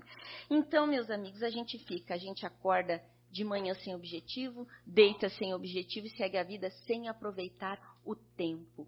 Então, 0.49 0.87
meus 0.87 1.09
amigos, 1.09 1.41
a 1.41 1.49
gente 1.49 1.77
fica, 1.85 2.13
a 2.13 2.17
gente 2.17 2.45
acorda 2.45 3.01
de 3.29 3.43
manhã 3.43 3.73
sem 3.75 3.95
objetivo, 3.95 4.67
deita 4.85 5.29
sem 5.29 5.53
objetivo 5.53 6.05
e 6.05 6.15
segue 6.17 6.37
a 6.37 6.43
vida 6.43 6.69
sem 6.85 7.07
aproveitar 7.09 7.79
o 8.05 8.15
tempo. 8.15 8.87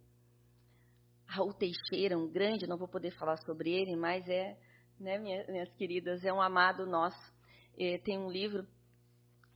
Raul 1.26 1.54
Teixeira, 1.54 2.18
um 2.18 2.30
grande, 2.30 2.68
não 2.68 2.78
vou 2.78 2.88
poder 2.88 3.12
falar 3.12 3.38
sobre 3.38 3.72
ele, 3.72 3.96
mas 3.96 4.28
é, 4.30 4.58
né, 5.00 5.18
minhas 5.18 5.74
queridas, 5.74 6.24
é 6.24 6.32
um 6.32 6.42
amado 6.42 6.86
nosso. 6.86 7.34
É, 7.78 7.98
tem 7.98 8.20
um 8.20 8.30
livro 8.30 8.68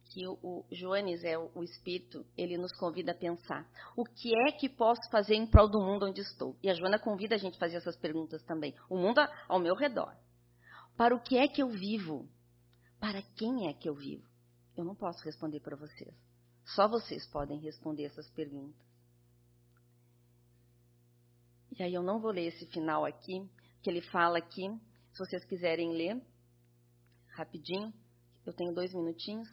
que 0.08 0.28
o, 0.28 0.66
Joanes 0.72 1.24
é 1.24 1.38
o, 1.38 1.64
espírito, 1.64 2.26
ele 2.38 2.58
nos 2.58 2.72
convida 2.74 3.12
a 3.12 3.16
pensar: 3.16 3.68
o 3.96 4.04
que 4.04 4.34
é 4.48 4.52
que 4.52 4.70
posso 4.70 5.10
fazer 5.10 5.36
em 5.36 5.48
prol 5.48 5.70
do 5.70 5.80
mundo 5.80 6.06
onde 6.06 6.22
estou? 6.22 6.56
E 6.62 6.70
a 6.70 6.74
Joana 6.74 7.00
convida 7.00 7.36
a 7.36 7.38
gente 7.38 7.56
a 7.56 7.60
fazer 7.60 7.78
essas 7.78 7.98
perguntas 7.98 8.44
também. 8.44 8.76
O 8.90 8.98
mundo 8.98 9.20
ao 9.48 9.60
meu 9.60 9.76
redor. 9.76 10.16
Para 10.96 11.16
o 11.16 11.22
que 11.22 11.38
é 11.38 11.48
que 11.48 11.62
eu 11.62 11.70
vivo? 11.70 12.28
Para 13.00 13.22
quem 13.36 13.68
é 13.68 13.74
que 13.74 13.88
eu 13.88 13.96
vivo? 13.96 14.28
Eu 14.76 14.84
não 14.84 14.96
posso 14.96 15.24
responder 15.24 15.60
para 15.60 15.76
vocês. 15.76 16.14
Só 16.66 16.88
vocês 16.88 17.26
podem 17.28 17.60
responder 17.60 18.06
essas 18.06 18.30
perguntas. 18.32 18.86
E 21.78 21.84
aí 21.84 21.94
eu 21.94 22.02
não 22.02 22.20
vou 22.20 22.32
ler 22.32 22.48
esse 22.48 22.66
final 22.68 23.06
aqui, 23.06 23.48
que 23.84 23.90
ele 23.90 24.02
fala 24.02 24.40
aqui, 24.40 24.68
se 25.14 25.20
vocês 25.20 25.46
quiserem 25.46 25.94
ler, 25.94 26.20
rapidinho, 27.36 27.94
eu 28.46 28.54
tenho 28.54 28.74
dois 28.74 28.94
minutinhos 28.94 29.48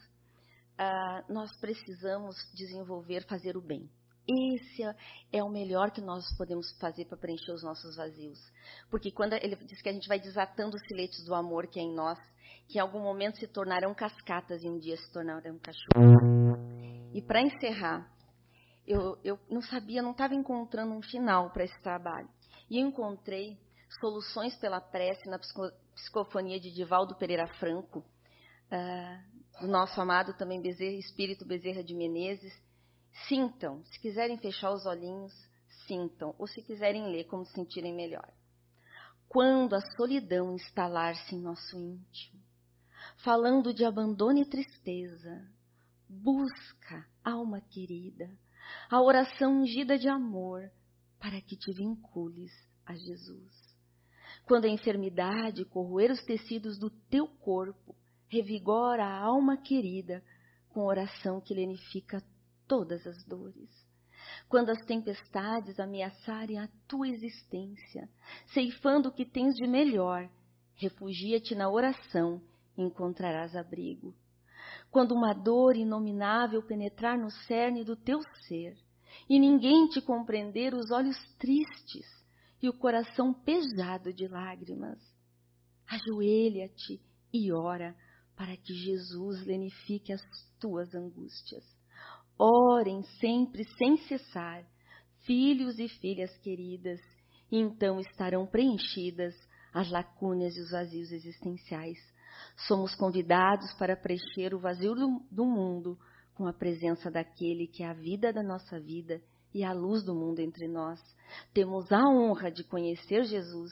uh, 0.79 1.33
nós 1.33 1.55
precisamos 1.59 2.37
desenvolver 2.55 3.27
fazer 3.27 3.57
o 3.57 3.63
bem. 3.63 3.89
Esse 4.27 4.83
é 5.31 5.43
o 5.43 5.51
melhor 5.51 5.91
que 5.91 6.01
nós 6.01 6.25
podemos 6.39 6.67
fazer 6.79 7.05
para 7.05 7.19
preencher 7.19 7.53
os 7.53 7.63
nossos 7.63 7.97
vazios. 7.97 8.39
Porque 8.91 9.11
quando 9.11 9.35
ele 9.35 9.55
diz 9.57 9.83
que 9.83 9.89
a 9.89 9.93
gente 9.93 10.09
vai 10.09 10.19
desatando 10.19 10.77
os 10.77 10.87
filetes 10.87 11.23
do 11.25 11.35
amor 11.35 11.67
que 11.67 11.79
é 11.79 11.83
em 11.83 11.95
nós, 11.95 12.19
que 12.67 12.79
em 12.79 12.81
algum 12.81 13.01
momento 13.01 13.39
se 13.39 13.47
tornarão 13.47 13.95
cascatas 13.95 14.63
e 14.63 14.69
um 14.69 14.79
dia 14.79 14.97
se 14.97 15.13
tornarão 15.13 15.59
cachorro. 15.59 16.57
E 17.13 17.21
para 17.21 17.43
encerrar, 17.43 18.11
eu, 18.87 19.19
eu 19.23 19.39
não 19.51 19.61
sabia, 19.61 20.03
não 20.03 20.13
estava 20.13 20.35
encontrando 20.35 20.95
um 20.95 21.03
final 21.03 21.51
para 21.51 21.65
esse 21.65 21.81
trabalho. 21.83 22.29
E 22.71 22.81
encontrei 22.81 23.59
soluções 24.01 24.57
pela 24.57 24.81
prece 24.81 25.29
na 25.29 25.39
psicofonia 25.95 26.59
de 26.59 26.73
Divaldo 26.73 27.15
Pereira 27.17 27.47
Franco, 27.59 27.99
uh, 27.99 29.34
do 29.61 29.69
nosso 29.69 30.01
amado 30.01 30.35
também 30.35 30.61
Bezerra, 30.61 30.97
Espírito 30.97 31.45
Bezerra 31.45 31.83
de 31.83 31.95
Menezes. 31.95 32.53
Sintam, 33.29 33.85
se 33.85 34.01
quiserem 34.01 34.37
fechar 34.39 34.73
os 34.73 34.85
olhinhos, 34.87 35.33
sintam, 35.87 36.35
ou 36.39 36.47
se 36.47 36.63
quiserem 36.63 37.11
ler 37.11 37.25
como 37.25 37.45
sentirem 37.47 37.95
melhor. 37.95 38.29
Quando 39.29 39.75
a 39.75 39.81
solidão 39.97 40.55
instalar-se 40.55 41.35
em 41.35 41.41
nosso 41.41 41.79
íntimo, 41.79 42.43
falando 43.19 43.73
de 43.73 43.85
abandono 43.85 44.39
e 44.39 44.45
tristeza, 44.45 45.47
busca, 46.09 47.07
alma 47.25 47.61
querida, 47.61 48.31
a 48.91 49.01
oração 49.01 49.61
ungida 49.61 49.99
de 49.99 50.09
amor 50.09 50.71
para 51.19 51.41
que 51.41 51.57
te 51.57 51.73
vincules 51.73 52.53
a 52.85 52.95
Jesus. 52.95 53.75
Quando 54.45 54.67
a 54.67 54.69
enfermidade 54.69 55.65
corroer 55.65 56.11
os 56.11 56.23
tecidos 56.23 56.79
do 56.79 56.91
teu 56.91 57.27
corpo, 57.27 57.97
revigora 58.35 59.05
a 59.05 59.21
alma 59.21 59.57
querida 59.57 60.23
com 60.71 60.85
oração 60.85 61.41
que 61.41 61.55
lenifica 61.55 62.23
todas 62.67 63.07
as 63.07 63.23
dores. 63.25 63.71
Quando 64.49 64.71
as 64.71 64.85
tempestades 64.85 65.79
ameaçarem 65.79 66.59
a 66.59 66.69
tua 66.89 67.09
existência, 67.09 68.09
ceifando 68.53 69.09
o 69.09 69.13
que 69.13 69.25
tens 69.25 69.55
de 69.55 69.67
melhor, 69.67 70.29
refugia-te 70.75 71.55
na 71.55 71.71
oração 71.71 72.43
e 72.77 72.83
encontrarás 72.83 73.55
abrigo. 73.55 74.15
Quando 74.91 75.15
uma 75.15 75.33
dor 75.33 75.77
inominável 75.77 76.63
penetrar 76.63 77.17
no 77.19 77.31
cerne 77.31 77.85
do 77.85 77.95
teu 77.95 78.21
ser, 78.49 78.77
e 79.29 79.39
ninguém 79.39 79.87
te 79.89 80.01
compreender 80.01 80.75
os 80.75 80.91
olhos 80.91 81.17
tristes 81.39 82.07
e 82.61 82.69
o 82.69 82.73
coração 82.73 83.33
pesado 83.33 84.13
de 84.13 84.27
lágrimas, 84.27 84.99
ajoelha-te 85.87 87.01
e 87.33 87.53
ora 87.53 87.95
para 88.37 88.57
que 88.57 88.75
Jesus 88.75 89.45
lenifique 89.47 90.13
as 90.13 90.23
tuas 90.59 90.95
angústias. 90.95 91.65
Orem 92.39 93.03
sempre 93.21 93.65
sem 93.79 93.97
cessar, 94.09 94.65
filhos 95.21 95.79
e 95.79 95.89
filhas 95.89 96.37
queridas, 96.39 97.01
e 97.51 97.59
então 97.59 98.01
estarão 98.01 98.47
preenchidas 98.47 99.35
as 99.73 99.91
lacunas 99.91 100.57
e 100.57 100.61
os 100.61 100.71
vazios 100.71 101.13
existenciais. 101.13 101.99
Somos 102.67 102.95
convidados 102.95 103.73
para 103.75 103.97
preencher 103.97 104.55
o 104.55 104.59
vazio 104.59 104.95
do, 104.95 105.23
do 105.31 105.45
mundo 105.45 105.99
com 106.35 106.47
a 106.47 106.53
presença 106.53 107.11
daquele 107.11 107.69
que 107.69 107.83
é 107.83 107.87
a 107.87 107.93
vida 107.93 108.33
da 108.33 108.43
nossa 108.43 108.81
vida 108.81 109.23
e 109.53 109.63
a 109.63 109.73
luz 109.73 110.03
do 110.03 110.15
mundo 110.15 110.41
entre 110.41 110.67
nós. 110.67 111.01
Temos 111.53 111.91
a 111.93 112.03
honra 112.09 112.51
de 112.51 112.65
conhecer 112.65 113.25
Jesus, 113.25 113.71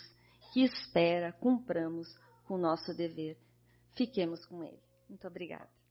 que 0.53 0.63
espera 0.63 1.33
cumpramos 1.33 2.07
com 2.45 2.55
o 2.55 2.59
nosso 2.59 2.95
dever 2.95 3.37
Fiquemos 3.95 4.45
com 4.47 4.63
ele. 4.63 4.83
Muito 5.09 5.27
obrigada. 5.27 5.82